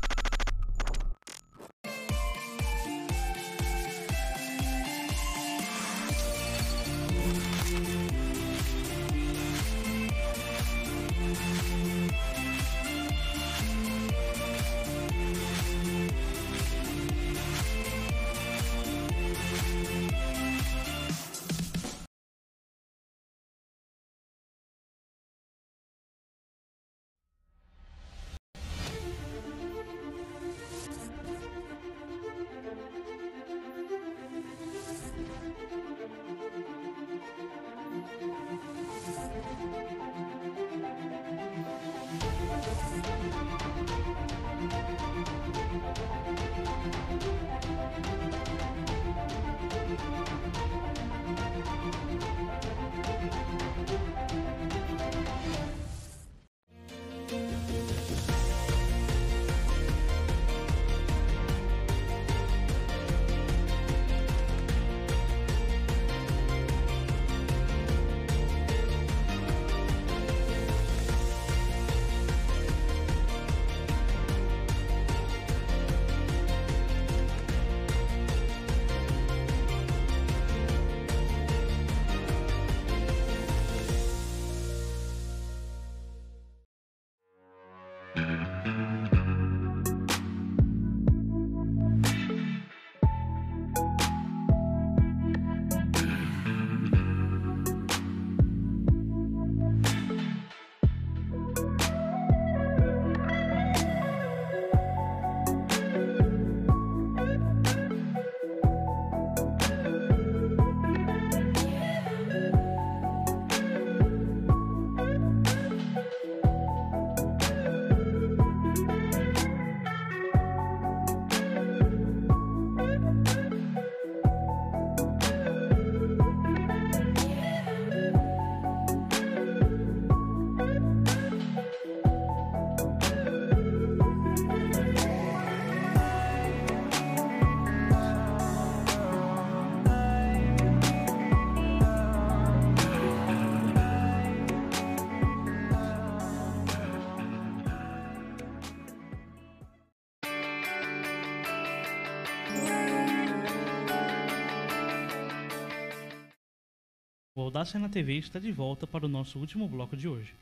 [157.42, 160.32] O Audácia na TV está de volta para o nosso último bloco de hoje.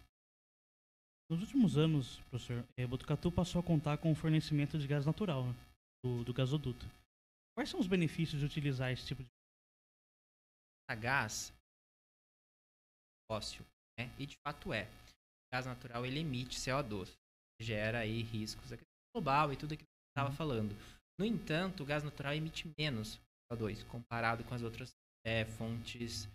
[1.30, 5.46] Nos últimos anos, professor, eh, Botucatu passou a contar com o fornecimento de gás natural,
[5.46, 5.54] né,
[6.04, 6.84] do, do gasoduto.
[7.56, 9.28] Quais são os benefícios de utilizar esse tipo de
[10.90, 11.54] A gás
[13.32, 13.64] fóssil,
[13.98, 14.14] né?
[14.18, 14.84] E de fato é.
[14.84, 17.10] O gás natural ele emite CO2,
[17.62, 18.72] gera aí riscos
[19.16, 20.36] global e tudo aquilo que estava Uhum.
[20.36, 20.76] falando.
[21.18, 23.18] No entanto, o gás natural emite menos
[23.50, 24.90] CO2 comparado com as outras
[25.24, 26.28] é, fontes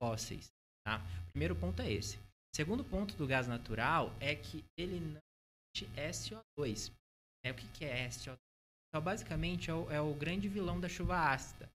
[0.00, 0.50] fósseis.
[0.86, 0.98] Tá?
[1.28, 2.16] O primeiro ponto é esse.
[2.16, 5.20] O segundo ponto do gás natural é que ele não
[5.76, 6.90] emite SO2.
[7.44, 8.36] É, o que, que é SO2?
[8.88, 11.68] Então, basicamente, é o, é o grande vilão da chuva ácida.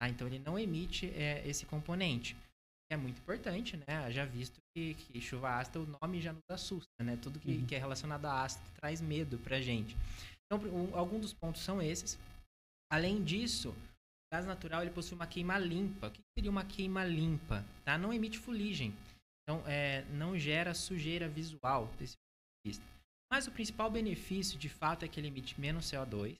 [0.00, 0.08] tá?
[0.08, 2.36] Então, ele não emite é, esse componente.
[2.90, 4.10] É muito importante, né?
[4.10, 7.16] Já visto que, que chuva ácida, o nome já nos assusta, né?
[7.22, 7.66] Tudo que, Uhum.
[7.66, 9.96] que é relacionado a ácido traz medo pra gente.
[10.46, 12.18] Então, um, alguns dos pontos são esses.
[12.90, 13.74] Além disso,
[14.32, 16.08] gás natural ele possui uma queima limpa.
[16.08, 17.62] O que seria uma queima limpa?
[17.84, 17.98] Tá?
[17.98, 18.96] Não emite fuligem.
[19.42, 22.16] Então, é, não gera sujeira visual desse
[22.64, 22.82] vista.
[23.30, 26.36] Mas o principal benefício, de fato, é que ele emite menos CO2.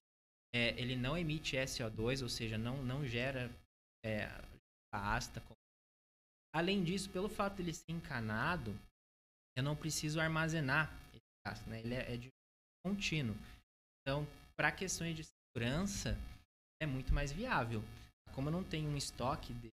[0.55, 3.51] É, ele não emite SO2, ou seja, não, não gera
[4.05, 4.25] é,
[4.93, 5.43] a ácida.
[6.55, 8.79] Além disso, pelo fato dele ser encanado,
[9.57, 11.67] eu não preciso armazenar esse gás.
[11.67, 11.81] Né?
[11.81, 12.29] Ele é, é de
[12.85, 13.37] contínuo.
[14.01, 14.27] Então,
[14.57, 16.19] para questões de segurança,
[16.83, 17.83] é muito mais viável.
[18.35, 19.69] Como eu não tenho um estoque de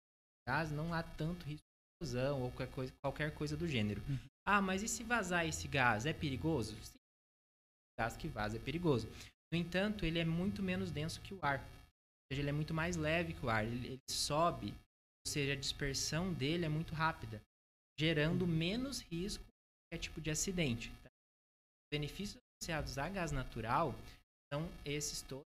[0.47, 4.01] gás, não há tanto risco de explosão ou qualquer coisa, qualquer coisa do gênero.
[4.01, 4.19] Uhum.
[4.45, 6.05] Ah, mas e se vazar esse gás?
[6.05, 6.75] É perigoso?
[6.83, 6.97] Sim.
[6.97, 9.07] O gás que vaza é perigoso.
[9.51, 11.59] No entanto, ele é muito menos denso que o ar.
[11.59, 13.63] Ou seja, ele é muito mais leve que o ar.
[13.65, 17.41] Ele, ele sobe, ou seja, a dispersão dele é muito rápida,
[17.97, 19.49] gerando menos risco de
[19.89, 20.89] qualquer tipo de acidente.
[20.89, 23.95] Os benefícios associados a gás natural
[24.53, 25.45] são esses todos.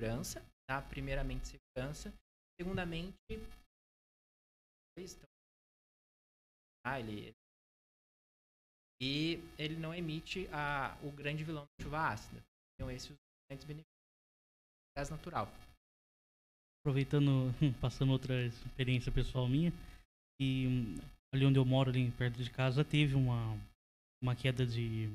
[0.00, 0.82] Segurança, tá?
[0.82, 2.12] Primeiramente, segurança.
[2.60, 3.16] Segundamente,
[6.86, 7.34] ah, ele,
[9.00, 12.42] e ele não emite a, o grande vilão da chuva ácida.
[12.74, 13.16] Então, esses os
[13.48, 15.52] grandes benefícios do gás natural.
[16.80, 19.72] aproveitando, passando outra experiência pessoal minha,
[20.40, 20.98] e hum,
[21.34, 23.58] ali onde eu moro, ali perto de casa, teve uma,
[24.22, 25.08] uma queda de,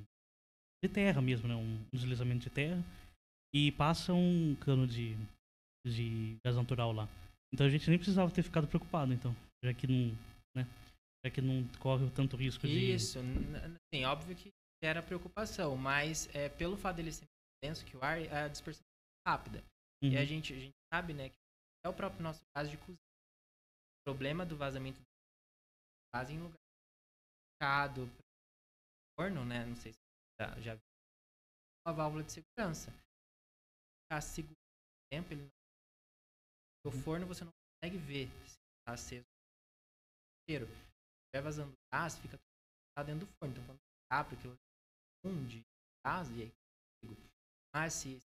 [0.84, 1.56] de terra mesmo, né?
[1.56, 2.84] Um deslizamento de terra.
[3.54, 5.16] E passa um cano de,
[5.86, 7.08] de gás natural lá.
[7.54, 9.36] Então a gente nem precisava ter ficado preocupado, então.
[9.64, 10.16] Já que não,
[10.56, 10.66] né?
[11.26, 12.94] Já que não corre tanto risco de...
[12.94, 13.20] Isso,
[13.94, 14.52] sim, óbvio que
[14.84, 17.26] gera preocupação, mas é, pelo fato dele ser
[17.62, 18.82] denso que o ar, a dispersão
[19.26, 19.64] é rápida.
[20.02, 20.12] Uhum.
[20.12, 21.36] E a gente, a gente sabe, né, que
[21.86, 22.96] é o próprio nosso caso de cozinha.
[22.96, 25.06] O problema do vazamento do
[26.16, 26.56] gás em lugar
[27.62, 28.10] fechado,
[29.20, 30.00] forno, né, não sei se
[30.40, 30.82] já, já viu,
[31.86, 32.92] uma válvula de segurança.
[34.06, 34.56] Ficar seguro
[35.12, 35.59] tempo, ele não...
[36.86, 40.66] O forno você não consegue ver se está aceso ou cheiro.
[40.66, 40.74] Se
[41.26, 42.50] estiver vazando gás, fica tudo
[42.96, 43.54] tá dentro do forno.
[43.54, 44.58] Então, quando você abre aquilo
[45.26, 45.62] um de
[46.06, 46.52] gás, e aí
[47.74, 48.28] mas se esse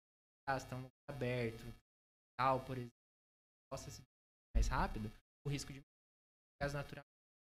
[0.47, 1.65] gás está um lugar aberto,
[2.39, 2.93] tal, por exemplo,
[3.71, 4.03] possa se
[4.55, 5.11] mais rápido,
[5.47, 5.81] o risco de
[6.61, 7.05] gás natural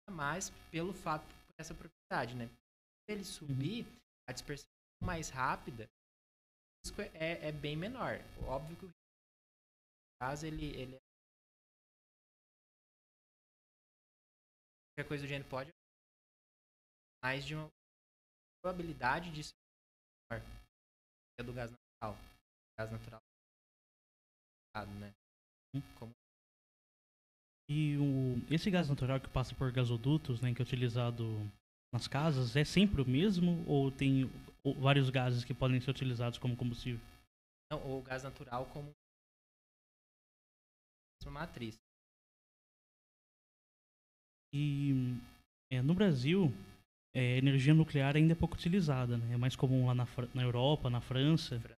[0.08, 2.48] é mais pelo fato por essa propriedade, né?
[2.48, 3.86] Se ele subir,
[4.30, 4.70] a dispersão
[5.04, 8.20] mais rápida, o risco é, é bem menor.
[8.48, 8.90] Óbvio que o
[10.22, 11.00] gás ele, ele é
[14.94, 15.72] qualquer coisa do gênero pode
[17.24, 17.68] mais de uma
[18.62, 19.50] probabilidade disso
[21.40, 22.16] é do gás natural.
[22.78, 23.20] Gás natural
[25.00, 25.12] né?
[25.98, 26.12] Como
[27.70, 31.26] E o, esse gás natural que passa por gasodutos, né, que é utilizado
[31.94, 34.30] nas casas, é sempre o mesmo ou tem
[34.80, 37.02] vários gases que podem ser utilizados como combustível?
[37.72, 38.94] não, o gás natural como
[41.28, 41.78] uma matriz.
[44.54, 44.92] E
[45.72, 46.52] é, no Brasil,
[47.16, 49.34] é, energia nuclear ainda é pouco utilizada, né?
[49.34, 51.60] É mais comum lá na, na Europa, na França.
[51.60, 51.76] Fran-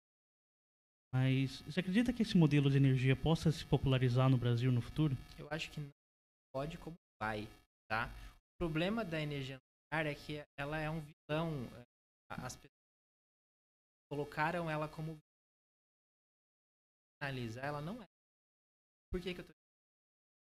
[1.14, 5.16] Mas você acredita que esse modelo de energia possa se popularizar no Brasil no futuro?
[5.38, 5.90] Eu acho que não
[6.54, 7.46] pode como vai,
[7.90, 8.08] tá?
[8.54, 9.58] O problema da energia
[9.92, 11.64] nuclear é que ela é um vilão.
[11.76, 11.82] é,
[12.30, 12.72] As pessoas
[14.10, 15.18] colocaram ela como
[17.20, 18.11] analisar, ela não é.
[19.12, 19.52] Por que que eu tô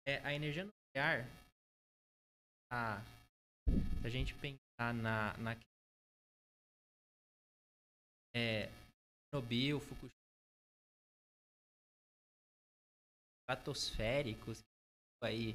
[0.07, 1.27] é, a energia nuclear
[2.71, 3.01] a
[4.01, 5.53] se a gente pensar na na
[8.35, 8.69] é
[9.31, 10.23] Chernobyl, Fukushima
[13.53, 14.63] estratosféricos
[15.23, 15.55] aí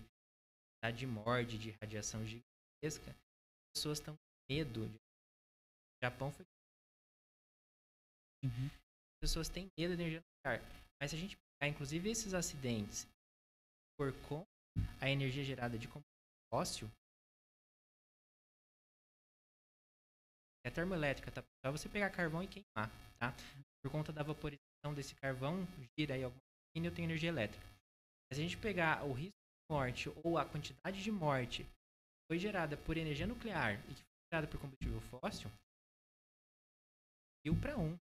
[0.81, 4.87] tá de morte, de radiação gigantesca, as pessoas estão com medo.
[4.87, 4.95] De...
[4.95, 6.45] O Japão foi.
[8.43, 8.67] Uhum.
[8.67, 10.61] As pessoas têm medo de energia nuclear.
[11.01, 13.07] Mas se a gente inclusive, esses acidentes
[13.97, 14.45] por conta
[15.01, 16.05] a energia gerada de combustão
[16.53, 16.87] fóssil
[20.63, 21.43] é termoelétrica, tá?
[21.65, 23.33] Só você pegar carvão e queimar, tá?
[23.81, 25.65] Por conta da vaporização desse carvão,
[25.97, 27.65] gira aí alguma coisa e eu tenho energia elétrica.
[28.31, 32.37] Se a gente pegar o risco de morte ou a quantidade de morte que foi
[32.37, 35.49] gerada por energia nuclear e que foi gerada por combustível fóssil,
[37.45, 37.95] mil para um.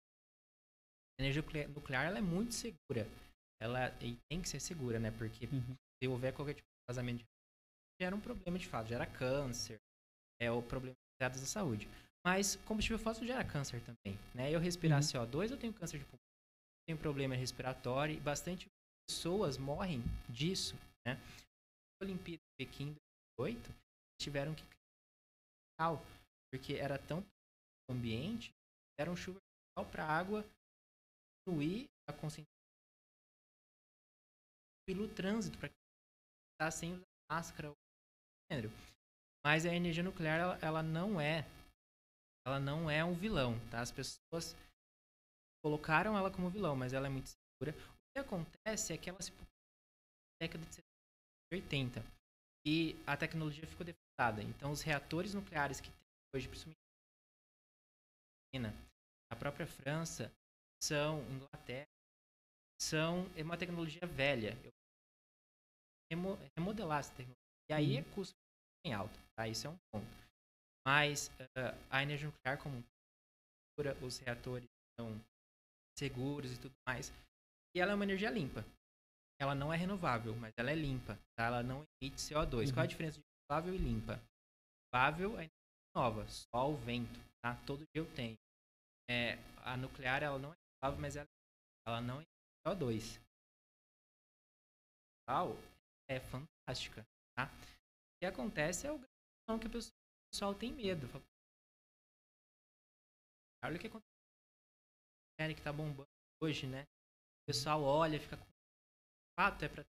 [1.19, 3.07] A energia nuclear ela é muito segura.
[3.61, 5.11] Ela e tem que ser segura, né?
[5.11, 5.75] Porque Uhum.
[6.01, 7.25] se houver qualquer tipo de vazamento de
[7.99, 9.79] gera um problema de fato, gera câncer,
[10.39, 11.87] é o problema da saúde.
[12.23, 14.51] Mas combustível fóssil gera câncer também, né?
[14.51, 15.07] Eu respirar Uhum.
[15.07, 16.19] CO2, eu tenho câncer de pulmão,
[16.87, 18.67] tenho problema respiratório e bastante
[19.07, 21.17] pessoas morrem disso, né?
[22.01, 22.95] Olimpíada de Pequim
[23.39, 23.73] 2008,
[24.21, 26.01] tiveram que criar
[26.51, 27.25] porque era tão
[27.89, 28.51] ambiente,
[28.99, 29.39] deram chuva
[29.91, 30.45] para a água
[31.47, 32.56] diminuir a concentração
[34.87, 35.69] pelo trânsito para
[36.53, 37.75] estar sem usar máscara ou
[38.49, 38.71] gênero.
[39.45, 41.45] Mas a energia nuclear ela, ela não é
[42.47, 43.81] ela não é um vilão, tá?
[43.81, 44.55] As pessoas
[45.61, 47.77] colocaram ela como vilão, mas ela é muito segura.
[47.77, 49.45] O que acontece é que ela se na
[50.41, 50.87] década de 70
[51.51, 52.03] e 80
[52.65, 54.41] e a tecnologia ficou defasada.
[54.43, 55.99] Então os reatores nucleares que tem
[56.33, 56.79] hoje, principalmente
[58.53, 58.87] na China,
[59.29, 60.31] a própria França,
[60.81, 61.87] são Inglaterra,
[62.79, 64.57] são é uma tecnologia velha.
[64.63, 64.71] Eu
[66.57, 67.37] remodelar essa tecnologia.
[67.69, 68.35] E aí é custo
[68.83, 69.47] bem alto, tá?
[69.47, 70.07] Isso é um ponto.
[70.85, 72.83] Mas ah, a energia nuclear como
[74.01, 74.67] os reatores
[74.99, 75.21] são
[75.97, 77.11] seguros e tudo mais.
[77.75, 78.65] E ela é uma energia limpa.
[79.39, 81.45] Ela não é renovável, mas ela é limpa, tá?
[81.45, 82.71] Ela não emite CO2.
[82.71, 82.87] Qual é a Uhum.
[82.87, 84.19] diferença de renovável e limpa?
[84.93, 87.55] Renovável é energia nova, sol, vento, tá?
[87.65, 88.35] Todo dia eu tenho.
[89.09, 91.27] É, a nuclear ela não é renovável, mas ela,
[91.87, 92.31] ela não emite
[92.65, 93.19] CO2.
[95.27, 95.55] Tal
[96.09, 97.05] é fantástica,
[97.35, 97.45] tá?
[97.45, 99.71] O que acontece é o que o
[100.31, 101.07] pessoal tem medo.
[103.63, 104.07] Olha o que acontece.
[105.39, 106.09] série que tá bombando
[106.41, 106.83] hoje, né?
[106.83, 108.45] O pessoal olha, fica com
[109.39, 109.85] fato é pra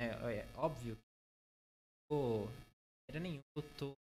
[0.00, 0.98] é, é óbvio.
[2.08, 3.96] Pô, de maneira nenhuma eu tô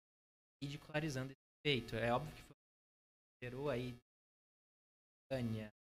[0.62, 1.96] ridicularizando esse feito.
[1.96, 2.56] É óbvio que foi
[3.42, 3.96] gerou aí
[5.30, 5.72] Tânia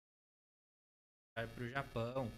[1.34, 2.30] para pro Japão,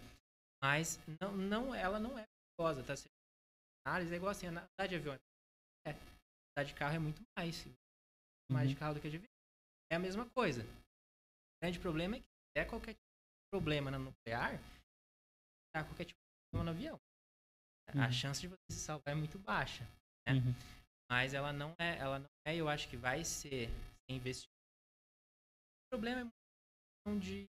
[0.61, 2.25] mas não não ela não é
[2.57, 2.95] perigosa, tá?
[2.95, 3.09] Se
[3.89, 5.15] análise é igual assim, andar de avião
[5.87, 7.65] é, andar de carro é muito mais,
[8.51, 8.73] mais Uhum.
[8.73, 9.29] de carro do que de avião.
[9.91, 10.63] É a mesma coisa.
[10.63, 14.59] O grande problema é que se der qualquer tipo de problema na nuclear,
[15.73, 16.99] dá qualquer tipo de problema no avião.
[17.89, 18.11] A Uhum.
[18.11, 19.83] chance de você se salvar é muito baixa,
[20.27, 20.33] né?
[20.33, 20.53] Uhum.
[21.09, 23.67] Mas ela não é, ela não é, eu acho que vai ser
[24.07, 24.53] investimento.
[25.85, 26.35] O problema é muito
[27.03, 27.47] questão de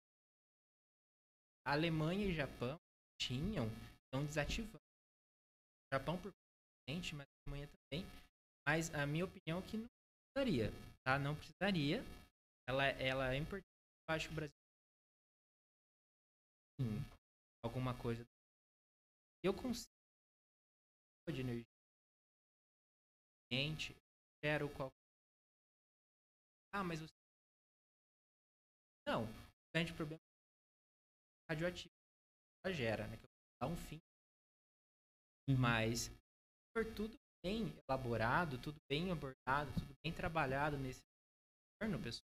[1.65, 2.77] Alemanha e Japão
[3.21, 3.69] tinham,
[4.07, 4.84] estão desativando.
[5.95, 8.05] Japão por presidente, mas a Alemanha também.
[8.67, 10.73] Mas a minha opinião é que não precisaria,
[11.05, 11.19] tá?
[11.19, 12.03] Não precisaria.
[12.69, 13.69] Ela, ela é importante.
[14.09, 14.55] Eu acho que o Brasil
[16.79, 16.89] tem
[17.65, 18.27] alguma coisa.
[19.43, 19.89] Eu consigo
[21.33, 21.65] de energia
[23.47, 23.95] ambiente,
[24.43, 24.91] quero qual
[26.73, 27.15] Ah, mas você
[29.07, 29.29] Não, o
[29.73, 30.21] grande problema
[31.49, 31.95] é radioativo.
[32.65, 33.17] Ela gera, né?
[33.19, 33.27] Que
[33.61, 34.01] dá um fim.
[35.53, 36.11] Mas se
[36.73, 41.03] for tudo bem elaborado, tudo bem abordado, tudo bem trabalhado nesse
[41.77, 42.25] entorno, pessoal,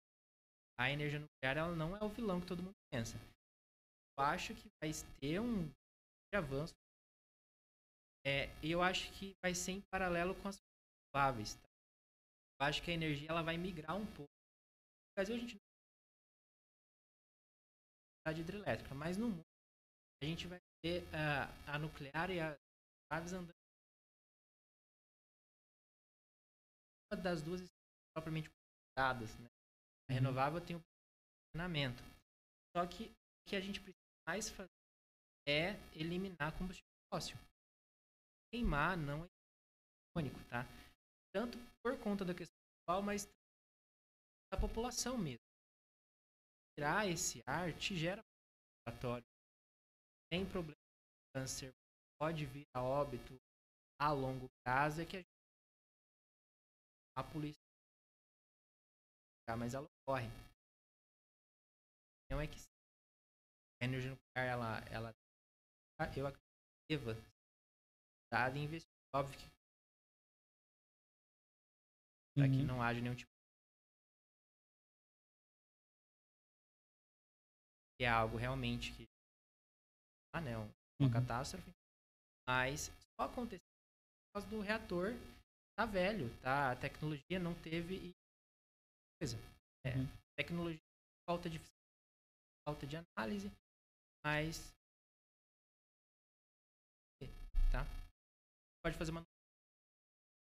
[0.79, 3.17] a energia nuclear ela não é o vilão que todo mundo pensa.
[4.19, 4.91] Eu acho que vai
[5.21, 5.71] ter um
[6.35, 6.75] avanço.
[8.27, 10.59] É, eu acho que vai ser em paralelo com as
[11.15, 11.55] renováveis.
[11.55, 11.69] Tá?
[12.61, 14.31] Eu acho que a energia ela vai migrar um pouco.
[14.31, 15.61] No Brasil a gente não
[18.33, 19.45] tem hidrelétrica, mas no mundo
[20.23, 22.57] a gente vai ter ah, a nuclear e a
[23.33, 23.55] andando.
[27.12, 27.77] Uma das duas estão
[28.15, 29.47] propriamente conectadas, né?
[30.09, 30.19] A Uhum.
[30.19, 30.83] renovável tem o
[31.53, 32.03] funcionamento.
[32.77, 34.71] Só que o que a gente precisa mais fazer
[35.47, 37.37] é eliminar combustível fóssil.
[38.51, 39.29] Queimar não é
[40.17, 40.65] único, tá?
[41.33, 42.57] Tanto por conta da questão
[42.87, 43.27] global, mas
[44.53, 45.45] da população mesmo.
[46.75, 49.27] Tirar esse ar te gera respiratório.
[50.31, 51.73] Tem problema de câncer,
[52.19, 53.39] pode vir a óbito
[54.01, 55.29] a longo prazo, é que a, gente-
[57.17, 57.57] a polícia
[59.59, 60.29] mas ela ocorre.
[62.31, 62.59] Não é que
[63.81, 65.15] a energia nuclear ela, ela
[66.17, 66.43] eu acredito
[66.89, 67.33] que deva ser
[68.33, 68.93] dada e investida.
[69.15, 69.47] Óbvio que
[72.35, 72.67] para que Uhum.
[72.67, 73.31] não haja nenhum tipo
[78.01, 79.09] é algo realmente que
[80.35, 81.11] ah, um- uma Uhum.
[81.11, 81.71] catástrofe,
[82.49, 85.13] mas só aconteceu por causa do reator
[85.77, 86.73] tá velho, tá?
[86.73, 88.13] A tecnologia não teve
[89.19, 89.37] coisa.
[89.87, 90.09] É, Uhum.
[90.37, 90.81] tecnologia,
[91.29, 91.61] falta de
[92.67, 93.51] falta de análise,
[94.25, 94.73] mas
[97.71, 97.85] tá?
[98.83, 99.23] Pode fazer uma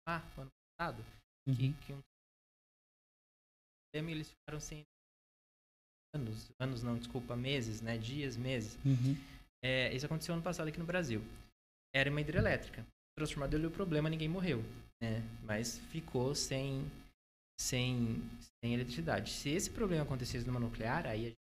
[0.07, 1.03] ah, no ano passado,
[1.45, 1.73] que, Uhum.
[1.85, 2.01] que um
[3.93, 4.83] tema eles ficaram sem
[6.13, 7.97] anos, anos não, desculpa, meses, né?
[7.97, 8.75] Dias, meses.
[8.83, 9.15] Uhum.
[9.63, 11.21] É, isso aconteceu ano passado aqui no Brasil.
[11.93, 12.81] Era uma hidrelétrica.
[12.81, 14.63] O transformador deu problema, ninguém morreu,
[15.01, 15.23] né?
[15.43, 16.89] Mas ficou sem,
[17.59, 18.21] sem,
[18.61, 19.31] sem eletricidade.
[19.31, 21.35] Se esse problema acontecesse numa nuclear, aí a gente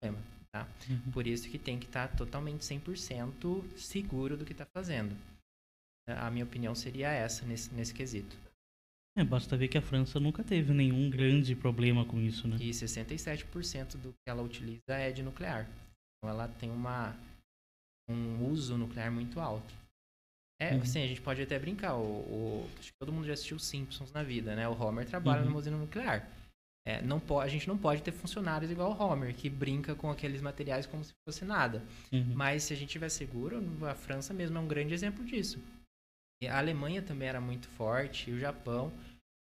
[0.00, 0.68] tem problema, tá?
[0.88, 1.12] Uhum.
[1.12, 5.16] Por isso que tem que estar totalmente 100% seguro do que está fazendo.
[6.08, 8.36] A minha opinião seria essa nesse, nesse quesito.
[9.16, 12.56] É, basta ver que a França nunca teve nenhum grande problema com isso, né?
[12.60, 15.68] E 67% do que ela utiliza é de nuclear.
[16.16, 17.16] Então ela tem uma,
[18.08, 19.74] um uso nuclear muito alto.
[20.60, 20.82] É, Uhum.
[20.82, 21.94] assim, a gente pode até brincar.
[21.94, 24.68] O, o- acho que todo mundo já assistiu Simpsons na vida, né?
[24.68, 25.46] O Homer trabalha Uhum.
[25.48, 26.28] numa usina nuclear.
[26.86, 30.10] É, não po a gente não pode ter funcionários igual o Homer, que brinca com
[30.10, 31.82] aqueles materiais como se fosse nada.
[32.12, 32.34] Uhum.
[32.34, 35.58] Mas se a gente estiver seguro, a França mesmo é um grande exemplo disso.
[36.48, 38.90] A Alemanha também era muito forte, e o Japão,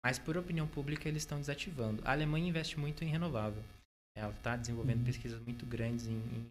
[0.06, 2.02] mas por opinião pública eles estão desativando.
[2.06, 3.64] A Alemanha investe muito em renovável.
[4.18, 5.06] Ela está desenvolvendo Uhum.
[5.06, 6.48] pesquisas muito grandes em, em-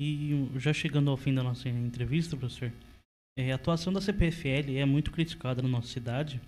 [0.00, 2.72] E já chegando ao fim da nossa entrevista, professor,
[3.38, 6.40] é, a atuação da CPFL é muito criticada na nossa cidade.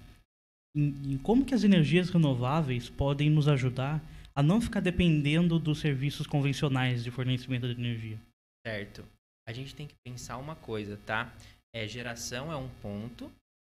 [0.76, 4.02] Em, em como que as energias renováveis podem nos ajudar
[4.34, 8.18] a não ficar dependendo dos serviços convencionais de fornecimento de energia?
[8.66, 9.06] certo.
[9.48, 11.32] A gente tem que pensar uma coisa, tá?
[11.72, 13.30] É, geração é um ponto,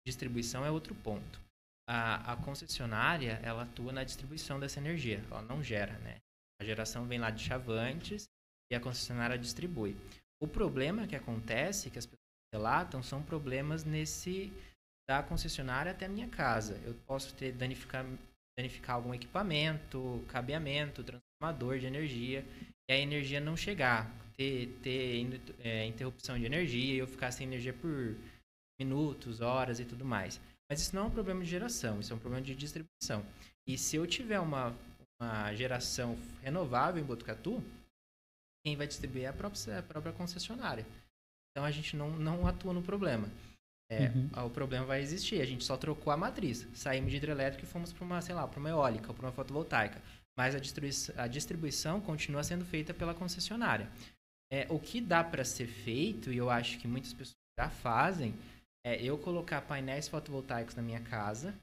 [0.04, 1.40] distribuição é outro ponto.
[1.88, 6.16] A, a concessionária, ela atua na distribuição dessa energia, ela não gera, né?
[6.60, 8.28] A geração vem lá de chavantes
[8.70, 9.96] e a concessionária distribui.
[10.42, 12.20] O problema que acontece, que as pessoas
[12.52, 14.52] relatam, são problemas nesse
[15.08, 16.80] da concessionária até a minha casa.
[16.84, 18.06] Eu posso ter danificar,
[18.56, 22.44] danificar algum equipamento, cabeamento, transformador de energia,
[22.88, 27.46] e a energia não chegar, ter, ter é, interrupção de energia e eu ficar sem
[27.46, 28.16] energia por
[28.80, 30.40] minutos, horas e tudo mais.
[30.70, 33.26] Mas isso não é um problema de geração, isso é um problema de distribuição.
[33.66, 34.76] E se eu tiver uma,
[35.20, 37.62] uma geração renovável em Botucatu,
[38.64, 40.86] quem vai distribuir é a própria, a própria concessionária.
[41.50, 43.28] Então a gente não, não atua no problema.
[43.90, 44.46] É, Uhum.
[44.46, 46.66] O problema vai existir, a gente só trocou a matriz.
[46.74, 49.32] Saímos de hidrelétrica e fomos para uma, sei lá, para uma eólica ou para uma
[49.32, 50.00] fotovoltaica.
[50.38, 53.90] Mas a distribuição, a distribuição continua sendo feita pela concessionária.
[54.52, 58.34] É, o que dá para ser feito, e eu acho que muitas pessoas já fazem,
[58.86, 61.54] é eu colocar painéis fotovoltaicos na minha casa,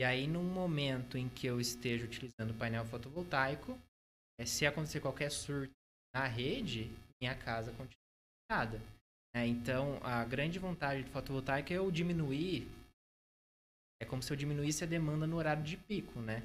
[0.00, 3.78] e aí num momento em que eu esteja utilizando o painel fotovoltaico,
[4.40, 5.75] é, se acontecer qualquer surto
[6.16, 6.90] na rede,
[7.20, 8.00] minha casa continua
[8.50, 8.80] ligada.
[9.34, 12.66] É, então, a grande vantagem do fotovoltaico é eu diminuir.
[14.00, 16.42] É como se eu diminuísse a demanda no horário de pico, né?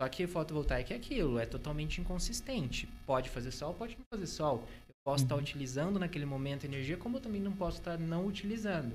[0.00, 2.86] Só que fotovoltaico é aquilo, é totalmente inconsistente.
[3.06, 4.68] Pode fazer sol, pode não fazer sol.
[4.88, 5.40] Eu posso estar Uhum.
[5.40, 8.94] utilizando naquele momento energia, como eu também não posso estar não utilizando.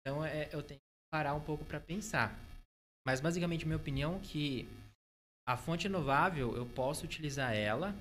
[0.00, 2.38] Então, é, eu tenho que parar um pouco para pensar.
[3.06, 4.68] Mas, basicamente, minha opinião é que
[5.48, 7.94] a fonte renovável, eu posso utilizar ela,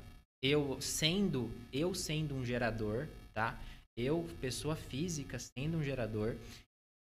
[0.43, 3.59] eu sendo, eu sendo um gerador, tá?
[3.97, 6.35] Eu, pessoa física, sendo um gerador,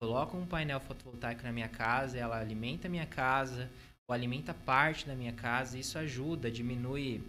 [0.01, 3.71] coloco um painel fotovoltaico na minha casa, ela alimenta a minha casa,
[4.09, 7.23] ou alimenta parte da minha casa, isso ajuda, diminui.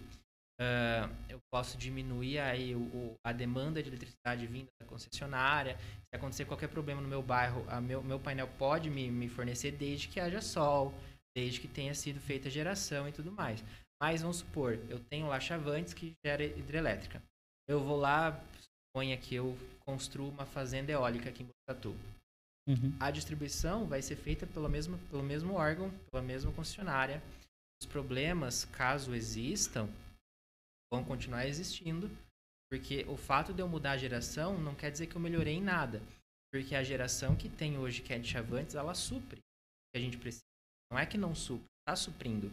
[0.60, 5.76] ah, eu posso diminuir aí o, o- a demanda de eletricidade vinda da concessionária.
[6.10, 9.72] Se acontecer qualquer problema no meu bairro, a meu, meu painel pode me, me fornecer
[9.72, 10.92] desde que haja sol,
[11.36, 13.62] desde que tenha sido feita a geração e tudo mais.
[14.00, 17.22] Mas vamos supor, eu tenho lá chavantes que gera hidrelétrica.
[17.66, 21.96] Eu vou lá, suponha que eu construo uma fazenda eólica aqui em Botucatu.
[22.68, 22.94] Uhum.
[23.00, 27.22] A distribuição vai ser feita pelo mesmo, pelo mesmo órgão, pela mesma concessionária.
[27.80, 29.88] Os problemas, caso existam,
[30.92, 32.10] vão continuar existindo,
[32.70, 35.62] porque o fato de eu mudar a geração não quer dizer que eu melhorei em
[35.62, 36.02] nada.
[36.52, 40.00] Porque a geração que tem hoje, que é de chavantes, ela supre o que a
[40.00, 40.42] gente precisa.
[40.90, 42.50] Não é que não supre, está suprindo.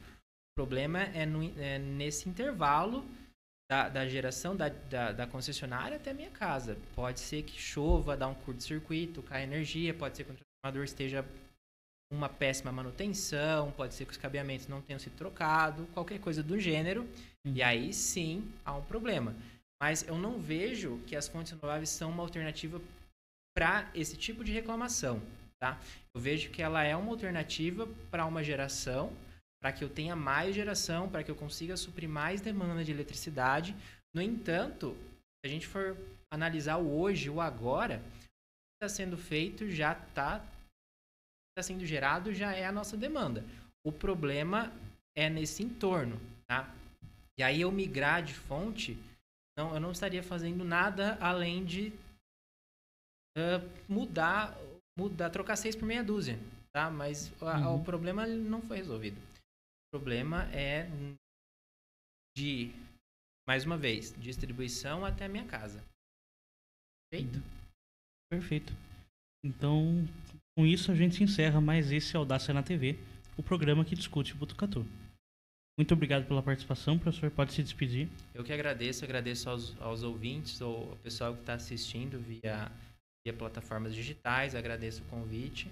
[0.56, 3.06] Problema é, no- é nesse intervalo
[3.70, 6.78] da, da geração da, da, da concessionária até a minha casa.
[6.96, 11.26] Pode ser que chova, dá um curto-circuito, cai energia, pode ser que o transformador esteja
[12.14, 16.58] uma péssima manutenção, pode ser que os cabeamentos não tenham sido trocados, qualquer coisa do
[16.58, 17.06] gênero,
[17.44, 19.36] e aí sim há um problema.
[19.82, 22.80] Mas eu não vejo que as fontes renováveis são uma alternativa
[23.54, 25.22] para esse tipo de reclamação,
[25.60, 25.78] tá?
[26.14, 29.12] Eu vejo que ela é uma alternativa para uma geração,
[29.62, 33.76] para que eu tenha mais geração, para que eu consiga suprir mais demanda de eletricidade.
[34.14, 34.96] No entanto,
[35.44, 35.98] se a gente for
[36.32, 40.44] analisar o hoje, o agora, o que está sendo feito já está
[41.58, 43.44] está sendo gerado já é a nossa demanda.
[43.86, 44.74] O problema
[45.16, 46.70] é nesse entorno, tá?
[47.40, 48.98] E aí eu migrar de fonte,
[49.58, 51.94] não, eu não estaria fazendo nada além de
[53.38, 54.58] uh, mudar,
[54.98, 56.38] mudar, trocar seis por meia dúzia,
[56.74, 56.90] tá?
[56.90, 57.76] Mas uhum.
[57.76, 59.18] o problema não foi resolvido.
[59.88, 60.90] O problema é
[62.36, 62.72] de,
[63.48, 65.84] mais uma vez, distribuição até a minha casa.
[67.10, 67.40] Perfeito?
[68.30, 68.74] Perfeito.
[69.44, 70.06] Então,
[70.58, 72.98] com isso a gente encerra mais esse Audácia na TV,
[73.38, 74.86] o programa que discute Botucatu.
[75.78, 77.30] Muito obrigado pela participação, professor.
[77.32, 78.08] Pode se despedir.
[78.34, 82.72] Eu que agradeço, agradeço aos, aos ouvintes, ou ao pessoal que está assistindo via,
[83.26, 85.70] via plataformas digitais, agradeço o convite.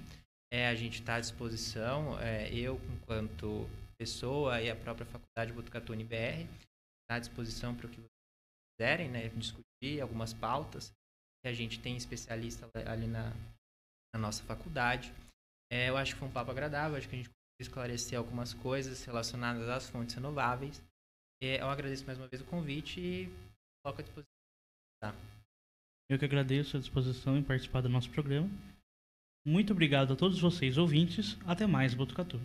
[0.52, 5.94] É, a gente está à disposição, é, eu, enquanto pessoa e a própria Faculdade Botucatu
[5.94, 6.48] UniBR,
[7.04, 8.10] está à disposição para o que vocês
[8.78, 10.92] quiserem, né, discutir algumas pautas
[11.44, 13.32] que a gente tem especialista ali na,
[14.14, 15.14] na nossa faculdade.
[15.72, 17.30] É, eu acho que foi um papo agradável, acho que a gente
[17.60, 20.82] esclarecer algumas coisas relacionadas às fontes renováveis.
[21.42, 23.26] Eu agradeço mais uma vez o convite e
[23.84, 24.34] coloco à disposição.
[25.02, 25.14] Tá.
[26.10, 28.50] Eu que agradeço a disposição em participar do nosso programa.
[29.46, 31.38] Muito obrigado a todos vocês ouvintes.
[31.46, 32.40] Até mais, Botucatu.